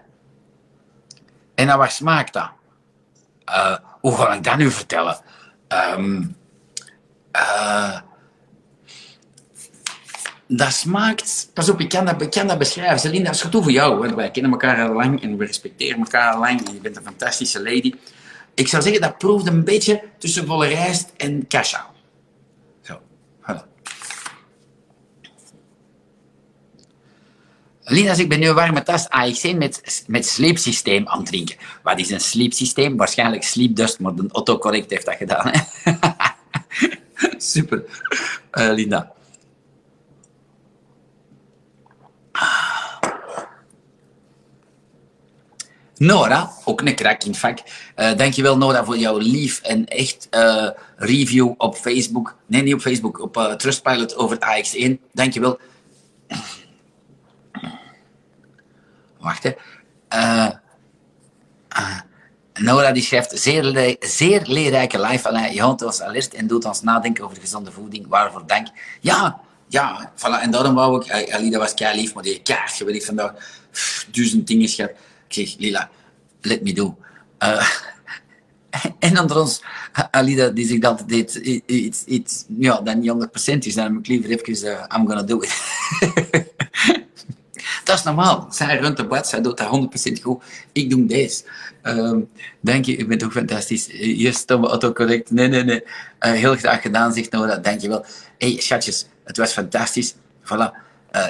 En 1.54 1.66
naar 1.66 1.78
waar 1.78 1.90
smaakt 1.90 2.32
dat? 2.32 2.50
Uh, 3.48 3.76
hoe 4.00 4.16
ga 4.16 4.34
ik 4.34 4.44
dat 4.44 4.56
nu 4.56 4.70
vertellen? 4.70 5.20
Um, 5.68 6.36
uh, 7.32 8.00
dat 10.46 10.72
smaakt... 10.72 11.50
Pas 11.54 11.68
op, 11.68 11.80
ik 11.80 11.88
kan 11.88 12.04
dat, 12.04 12.22
ik 12.22 12.30
kan 12.30 12.46
dat 12.46 12.58
beschrijven. 12.58 12.98
Celine, 12.98 13.24
dat 13.24 13.34
is 13.34 13.42
goed 13.42 13.62
voor 13.62 13.70
jou. 13.70 14.14
Wij 14.14 14.30
kennen 14.30 14.52
elkaar 14.52 14.88
al 14.88 14.94
lang 14.94 15.22
en 15.22 15.36
we 15.36 15.44
respecteren 15.44 15.98
elkaar 15.98 16.32
al 16.34 16.40
lang. 16.40 16.66
En 16.66 16.74
je 16.74 16.80
bent 16.80 16.96
een 16.96 17.02
fantastische 17.02 17.62
lady. 17.62 17.92
Ik 18.54 18.68
zou 18.68 18.82
zeggen, 18.82 19.00
dat 19.00 19.18
proeft 19.18 19.46
een 19.46 19.64
beetje 19.64 20.02
tussen 20.18 20.46
volle 20.46 20.66
rijst 20.66 21.12
en 21.16 21.46
kasha. 21.46 21.86
Zo, 22.82 23.00
voilà. 23.42 23.64
Zegt, 27.82 28.18
ik 28.18 28.28
ben 28.28 28.38
nu 28.38 28.48
een 28.48 28.54
warme 28.54 28.82
tas 28.82 29.06
AX1 29.06 29.56
met, 29.56 30.04
met 30.06 30.26
sleepsysteem 30.26 31.08
aan 31.08 31.18
het 31.18 31.26
drinken. 31.26 31.56
Wat 31.82 31.98
is 31.98 32.10
een 32.10 32.20
sleepsysteem? 32.20 32.96
Waarschijnlijk 32.96 33.42
sleepdust, 33.42 34.00
maar 34.00 34.14
de 34.14 34.28
autocorrect 34.32 34.90
heeft 34.90 35.06
dat 35.06 35.16
gedaan. 35.16 35.50
Hè? 35.52 35.60
Super, 37.52 37.84
uh, 38.52 38.72
Linda. 38.72 39.15
Nora, 45.98 46.50
ook 46.64 46.80
een 46.80 46.94
krak 46.94 47.22
in 47.22 47.30
het 47.30 47.38
vak. 47.38 47.58
Uh, 47.96 48.16
dankjewel 48.16 48.56
Nora 48.56 48.84
voor 48.84 48.98
jouw 48.98 49.18
lief 49.18 49.60
en 49.60 49.86
echt 49.86 50.28
uh, 50.30 50.68
review 50.96 51.52
op 51.56 51.76
Facebook. 51.76 52.36
Nee, 52.46 52.62
niet 52.62 52.74
op 52.74 52.80
Facebook, 52.80 53.20
op 53.20 53.36
uh, 53.36 53.52
Trustpilot 53.52 54.16
over 54.16 54.38
het 54.40 54.74
AX1. 54.76 55.10
Dankjewel. 55.12 55.58
Wacht 59.18 59.42
hè. 59.42 59.52
Nora 62.54 62.92
die 62.92 63.02
schrijft 63.02 63.38
zeer, 63.38 63.96
zeer 64.00 64.42
leerrijke 64.44 65.00
live. 65.00 65.28
Alain, 65.28 65.54
je 65.54 65.60
houdt 65.60 65.82
ons 65.82 66.02
alert 66.02 66.34
en 66.34 66.46
doet 66.46 66.64
ons 66.64 66.82
nadenken 66.82 67.24
over 67.24 67.36
gezonde 67.40 67.72
voeding. 67.72 68.06
Waarvoor 68.08 68.46
dank. 68.46 68.66
Ja, 69.00 69.40
ja, 69.68 70.12
voilà. 70.16 70.42
En 70.42 70.50
daarom 70.50 70.74
wou 70.74 71.04
ik... 71.04 71.32
Alida 71.32 71.58
was 71.58 71.74
kei 71.74 72.00
lief, 72.00 72.14
maar 72.14 72.22
die 72.22 72.42
kaart 72.42 72.72
gewerkt 72.72 73.04
vandaag. 73.04 73.32
Duizend 74.10 74.46
dingen 74.46 74.68
schat. 74.68 74.90
Zeg, 75.28 75.56
Lila, 75.58 75.90
let 76.40 76.62
me 76.62 76.72
do. 76.72 76.96
Uh, 77.42 77.68
en 78.98 79.20
onder 79.20 79.40
ons, 79.40 79.62
Alida, 80.10 80.48
die 80.48 80.66
zegt 80.66 80.84
altijd 80.84 81.10
iets, 81.10 81.36
iets, 81.66 82.04
iets 82.04 82.44
ja, 82.58 82.80
dat 82.80 82.96
niet 82.96 83.12
100% 83.54 83.58
is, 83.58 83.74
dan 83.74 83.84
heb 83.84 83.98
ik 83.98 84.06
liever 84.06 84.30
even, 84.30 84.68
uh, 84.68 84.84
I'm 84.96 85.06
gonna 85.06 85.22
do 85.22 85.40
it. 85.40 85.54
dat 87.84 87.98
is 87.98 88.02
normaal. 88.02 88.46
Zij 88.50 88.78
runt 88.78 88.96
de 88.96 89.06
bad, 89.06 89.28
zij 89.28 89.40
doet 89.40 89.56
dat 89.56 90.10
100% 90.10 90.12
goed. 90.22 90.42
Ik 90.72 90.90
doe 90.90 91.06
deze. 91.06 91.44
Um, 91.82 92.28
dank 92.60 92.84
je, 92.84 92.96
u 92.96 93.06
bent 93.06 93.24
ook 93.24 93.32
fantastisch. 93.32 93.86
Hier 93.86 94.32
stomme 94.32 94.68
autocorrect. 94.68 95.30
Nee, 95.30 95.48
nee, 95.48 95.64
nee. 95.64 95.82
Heel 96.18 96.56
graag 96.56 96.82
gedaan, 96.82 97.12
zegt 97.12 97.30
Nora. 97.30 97.56
Dank 97.56 97.80
je 97.80 97.88
wel. 97.88 98.04
hey, 98.38 98.56
schatjes, 98.58 99.06
het 99.24 99.36
was 99.36 99.52
fantastisch. 99.52 100.14
Voilà. 100.42 100.84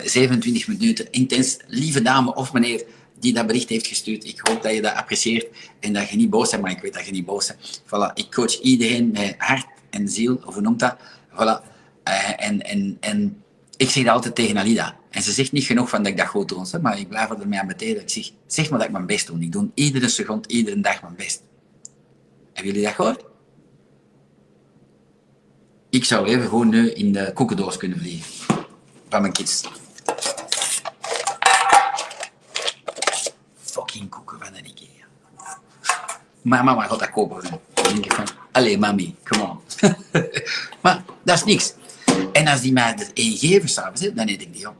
27 0.04 0.68
minuten 0.68 1.10
intens. 1.10 1.56
Lieve 1.66 2.02
dame 2.02 2.34
of 2.34 2.52
meneer, 2.52 2.84
die 3.18 3.32
dat 3.32 3.46
bericht 3.46 3.68
heeft 3.68 3.86
gestuurd. 3.86 4.24
Ik 4.24 4.40
hoop 4.42 4.62
dat 4.62 4.74
je 4.74 4.82
dat 4.82 4.94
apprecieert 4.94 5.46
en 5.80 5.92
dat 5.92 6.08
je 6.08 6.16
niet 6.16 6.30
boos 6.30 6.50
bent, 6.50 6.62
maar 6.62 6.70
ik 6.70 6.80
weet 6.80 6.94
dat 6.94 7.06
je 7.06 7.12
niet 7.12 7.26
boos 7.26 7.46
bent. 7.46 7.82
Voilà, 7.84 8.12
ik 8.14 8.30
coach 8.30 8.60
iedereen 8.60 9.10
met 9.10 9.34
hart 9.38 9.66
en 9.90 10.08
ziel, 10.08 10.40
of 10.44 10.54
hoe 10.54 10.62
noemt 10.62 10.80
dat? 10.80 10.96
Voilà. 11.30 11.74
Uh, 12.08 12.46
en, 12.46 12.62
en, 12.62 12.96
en 13.00 13.42
ik 13.76 13.90
zeg 13.90 14.04
dat 14.04 14.14
altijd 14.14 14.34
tegen 14.34 14.58
Alida. 14.58 14.96
En 15.10 15.22
ze 15.22 15.32
zegt 15.32 15.52
niet 15.52 15.64
genoeg 15.64 15.88
van 15.88 16.02
dat 16.02 16.12
ik 16.12 16.18
dat 16.18 16.26
goed 16.26 16.48
doe, 16.48 16.80
maar 16.80 16.98
ik 16.98 17.08
blijf 17.08 17.30
ermee 17.30 17.60
aan 17.60 17.66
beteren. 17.66 18.02
Ik 18.02 18.08
zeg, 18.08 18.30
zeg 18.46 18.70
maar 18.70 18.78
dat 18.78 18.88
ik 18.88 18.94
mijn 18.94 19.06
best 19.06 19.26
doe. 19.26 19.40
Ik 19.40 19.52
doe 19.52 19.70
iedere 19.74 20.08
seconde, 20.08 20.48
iedere 20.48 20.80
dag 20.80 21.02
mijn 21.02 21.14
best. 21.16 21.42
Hebben 22.52 22.72
jullie 22.72 22.86
dat 22.86 22.94
gehoord? 22.94 23.24
Ik 25.90 26.04
zou 26.04 26.26
even 26.26 26.48
gewoon 26.48 26.68
nu 26.68 26.90
in 26.90 27.12
de 27.12 27.30
koekendoos 27.34 27.76
kunnen 27.76 27.98
vliegen. 27.98 28.32
Van 29.08 29.20
mijn 29.20 29.32
kids. 29.32 29.62
Fucking 33.96 34.10
koeken 34.10 34.38
van 34.38 34.54
een 34.56 34.66
Ikea. 34.66 35.06
Maar 36.42 36.64
mama 36.64 36.86
gaat 36.86 36.98
dat 36.98 37.10
kopen. 37.10 37.42
Dan 37.42 37.60
denk 37.84 38.04
ik 38.04 38.12
van, 38.12 38.26
allee 38.52 38.78
mami, 38.78 39.14
come 39.24 39.42
on. 39.42 39.58
maar 40.82 41.04
dat 41.24 41.36
is 41.36 41.44
niks. 41.44 41.74
En 42.32 42.46
als 42.46 42.60
die 42.60 42.72
mij 42.72 43.10
één 43.14 43.36
geven 43.36 43.68
s'avonds, 43.68 44.00
dan 44.00 44.28
eet 44.28 44.42
ik 44.42 44.52
die 44.52 44.68
op. 44.68 44.74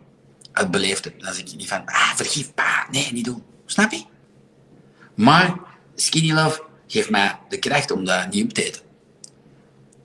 Het 0.53 0.71
beleefde. 0.71 1.13
Dan 1.19 1.35
zeg 1.35 1.45
ik 1.45 1.57
niet 1.57 1.69
van, 1.69 1.85
ah, 1.85 2.15
vergif 2.15 2.55
pa. 2.55 2.87
Nee, 2.91 3.13
niet 3.13 3.25
doen. 3.25 3.43
Snap 3.67 3.91
je? 3.91 4.05
Maar 5.15 5.57
Skinny 5.95 6.33
Love 6.33 6.63
geeft 6.87 7.11
mij 7.11 7.39
de 7.49 7.59
kracht 7.59 7.91
om 7.91 8.05
dat 8.05 8.31
niet 8.31 8.45
op 8.45 8.53
te 8.53 8.65
eten. 8.65 8.83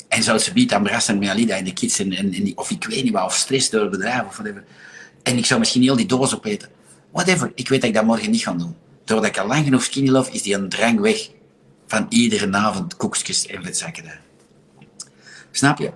En 0.08 0.24
zou 0.24 0.39
ze 0.39 0.54
biedt 0.54 0.74
aan 0.74 0.84
Brassen 0.84 1.19
met 1.19 1.30
Alida 1.30 1.56
en 1.56 1.63
de 1.63 1.74
kids, 1.74 2.00
en, 2.00 2.12
en, 2.12 2.34
en 2.34 2.58
of 2.58 2.71
ik 2.71 2.84
weet 2.84 3.04
niet 3.04 3.13
wat, 3.13 3.26
of 3.26 3.36
stress 3.36 3.69
door 3.69 3.82
het 3.82 3.91
bedrijf 3.91 4.26
of 4.26 4.38
whatever. 4.38 4.63
En 5.24 5.38
ik 5.38 5.45
zou 5.45 5.60
misschien 5.60 5.82
heel 5.82 5.95
die 5.95 6.06
doos 6.06 6.36
opeten. 6.36 6.69
Whatever, 7.12 7.52
ik 7.56 7.69
weet 7.69 7.82
dat 7.82 7.89
ik 7.89 7.95
dat 7.95 8.06
morgen 8.06 8.32
niet 8.32 8.43
ga 8.43 8.54
doen. 8.54 8.76
Doordat 9.12 9.30
ik 9.30 9.38
al 9.38 9.47
lang 9.47 9.63
genoeg 9.63 9.84
skinny 9.84 10.24
is 10.32 10.41
die 10.41 10.56
een 10.56 10.69
drang 10.69 11.00
weg 11.00 11.30
van 11.88 12.06
iedere 12.10 12.54
avond 12.54 12.95
koekjes 12.95 13.45
en 13.45 13.63
vetzakken. 13.63 14.19
Snap 15.52 15.78
je? 15.78 15.91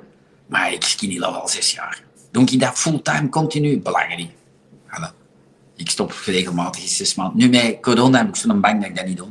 Maar 0.46 0.74
ik 0.74 0.84
skinny 0.84 1.18
love 1.18 1.40
al 1.40 1.48
zes 1.48 1.72
jaar. 1.72 2.04
Doe 2.32 2.44
ik 2.44 2.60
dat 2.60 2.78
fulltime, 2.78 3.30
continu? 3.30 3.80
Belangrijk 3.80 4.18
niet. 4.18 4.32
Voilà. 4.88 5.14
Ik 5.76 5.90
stop 5.90 6.12
regelmatig 6.26 6.88
zes 6.88 7.16
maanden. 7.16 7.38
Nu 7.38 7.50
met 7.50 7.82
corona 7.82 8.18
heb 8.18 8.28
ik 8.28 8.36
zo'n 8.36 8.62
bang 8.62 8.80
dat 8.80 8.90
ik 8.90 8.96
dat 8.96 9.06
niet 9.06 9.18
doe. 9.18 9.30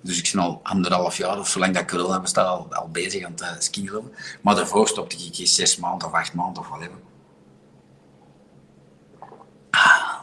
Dus 0.00 0.18
ik 0.18 0.30
ben 0.32 0.42
al 0.42 0.60
anderhalf 0.62 1.16
jaar, 1.16 1.38
of 1.38 1.48
zolang 1.48 1.74
dat 1.74 1.84
corona 1.84 2.20
bestaat, 2.20 2.46
al, 2.46 2.74
al 2.74 2.88
bezig 2.88 3.24
aan 3.24 3.34
het 3.36 3.64
uh. 3.64 4.14
Maar 4.40 4.54
daarvoor 4.54 4.88
stopte 4.88 5.16
ik 5.16 5.38
in 5.38 5.46
zes 5.46 5.76
maanden 5.76 6.08
of 6.08 6.14
acht 6.14 6.34
maanden 6.34 6.62
of 6.62 6.68
whatever. 6.68 6.98
Ah. 9.70 10.18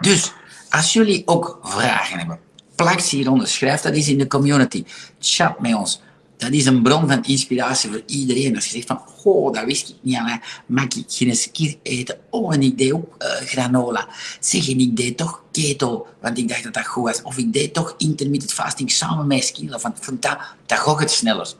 Dus, 0.00 0.32
als 0.70 0.92
jullie 0.92 1.22
ook 1.26 1.58
vragen 1.62 2.18
hebben, 2.18 2.38
plak 2.74 3.00
hieronder, 3.00 3.48
schrijf 3.48 3.80
dat 3.80 3.94
eens 3.94 4.08
in 4.08 4.18
de 4.18 4.26
community. 4.26 4.84
Chat 5.18 5.60
met 5.60 5.74
ons. 5.74 6.00
Dat 6.36 6.52
is 6.52 6.66
een 6.66 6.82
bron 6.82 7.08
van 7.08 7.24
inspiratie 7.24 7.90
voor 7.90 8.02
iedereen. 8.06 8.54
Als 8.54 8.64
je 8.64 8.70
zegt 8.70 8.86
van, 8.86 9.00
oh, 9.24 9.52
dat 9.52 9.64
wist 9.64 9.88
ik 9.88 9.96
niet 10.00 10.16
aan, 10.16 10.40
mag 10.66 10.84
ik 10.84 11.04
geen 11.08 11.36
skier 11.36 11.76
eten? 11.82 12.18
Oh, 12.30 12.54
en 12.54 12.62
ik 12.62 12.78
deed 12.78 12.92
ook 12.92 13.14
uh, 13.18 13.28
granola. 13.28 14.08
Zeg, 14.40 14.68
en 14.68 14.80
ik 14.80 14.96
deed 14.96 15.16
toch 15.16 15.42
keto, 15.52 16.06
want 16.20 16.38
ik 16.38 16.48
dacht 16.48 16.62
dat 16.62 16.74
dat 16.74 16.86
goed 16.86 17.04
was. 17.04 17.22
Of 17.22 17.36
ik 17.36 17.52
deed 17.52 17.74
toch 17.74 17.94
intermittent 17.98 18.52
fasting 18.52 18.90
samen 18.90 19.26
met 19.26 19.44
skier, 19.44 19.78
want 19.82 20.22
dat, 20.22 20.38
dat 20.66 20.78
gaat 20.78 21.00
het 21.00 21.10
sneller. 21.10 21.52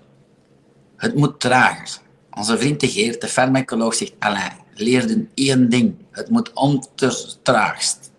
Het 0.97 1.15
moet 1.15 1.41
trager. 1.41 1.99
Onze 2.31 2.59
vriend 2.59 2.81
de 2.81 2.89
Geert, 2.89 3.21
de 3.21 3.29
farmacoloog, 3.29 3.95
zegt, 3.95 4.13
Alain, 4.19 4.53
leerde 4.75 5.27
één 5.35 5.69
ding. 5.69 5.95
Het 6.11 6.31
moet 6.31 6.53
ontertraagst. 6.53 8.11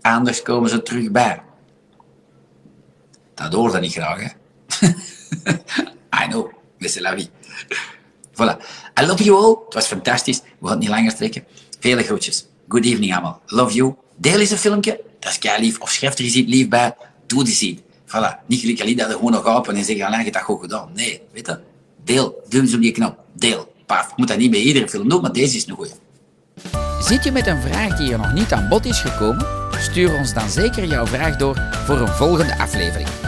Anders 0.00 0.42
komen 0.42 0.70
ze 0.70 0.82
terug 0.82 1.10
bij. 1.10 1.42
Dat 3.34 3.52
hoort 3.52 3.72
dat 3.72 3.80
niet 3.80 3.92
graag, 3.92 4.20
hè? 4.20 4.28
I 6.24 6.28
know, 6.28 6.52
c'est 6.80 7.00
la. 7.00 7.16
Voilà. 8.32 8.58
I 9.00 9.06
love 9.06 9.24
you 9.24 9.44
all. 9.44 9.56
Het 9.64 9.74
was 9.74 9.86
fantastisch. 9.86 10.40
We 10.40 10.66
gaan 10.66 10.70
het 10.70 10.78
niet 10.78 10.88
langer 10.88 11.14
trekken. 11.14 11.44
Vele 11.80 12.02
groetjes. 12.02 12.46
Good 12.68 12.84
evening 12.84 13.12
allemaal. 13.12 13.40
Love 13.46 13.74
you. 13.74 13.94
Deel 14.16 14.40
eens 14.40 14.50
een 14.50 14.58
filmpje. 14.58 15.00
Dat 15.20 15.30
is 15.30 15.38
kei 15.38 15.62
lief. 15.62 15.80
Of 15.80 15.90
schrijf 15.90 16.18
er 16.18 16.24
iets 16.24 16.34
lief 16.34 16.68
bij. 16.68 16.94
Doe 17.26 17.44
die 17.44 17.54
ziet. 17.54 17.80
Voilà. 18.06 18.46
Niet 18.46 18.80
Ali 18.80 18.94
dat 18.94 19.08
er 19.08 19.14
gewoon 19.14 19.32
nog 19.32 19.44
open 19.44 19.76
en 19.76 19.84
zeggen, 19.84 20.06
alleen 20.06 20.24
je 20.24 20.32
dat 20.32 20.42
goed 20.42 20.60
gedaan. 20.60 20.90
Nee, 20.94 21.22
weet 21.32 21.46
je. 21.46 21.58
Deel. 22.04 22.42
Doe 22.48 22.60
eens 22.60 22.74
op 22.74 22.80
die 22.80 22.92
knop. 22.92 23.18
Deel. 23.32 23.74
Paf. 23.86 24.16
Moet 24.16 24.28
dat 24.28 24.38
niet 24.38 24.50
bij 24.50 24.60
iedere 24.60 24.88
film 24.88 25.08
doen, 25.08 25.20
maar 25.20 25.32
deze 25.32 25.56
is 25.56 25.66
een 25.66 25.74
goeie. 25.74 25.92
Zit 27.00 27.24
je 27.24 27.32
met 27.32 27.46
een 27.46 27.62
vraag 27.62 27.96
die 27.96 28.12
er 28.12 28.18
nog 28.18 28.32
niet 28.32 28.52
aan 28.52 28.68
bod 28.68 28.84
is 28.84 29.00
gekomen? 29.00 29.67
Stuur 29.80 30.14
ons 30.14 30.32
dan 30.32 30.48
zeker 30.48 30.84
jouw 30.84 31.06
vraag 31.06 31.36
door 31.36 31.62
voor 31.84 32.00
een 32.00 32.08
volgende 32.08 32.58
aflevering. 32.58 33.27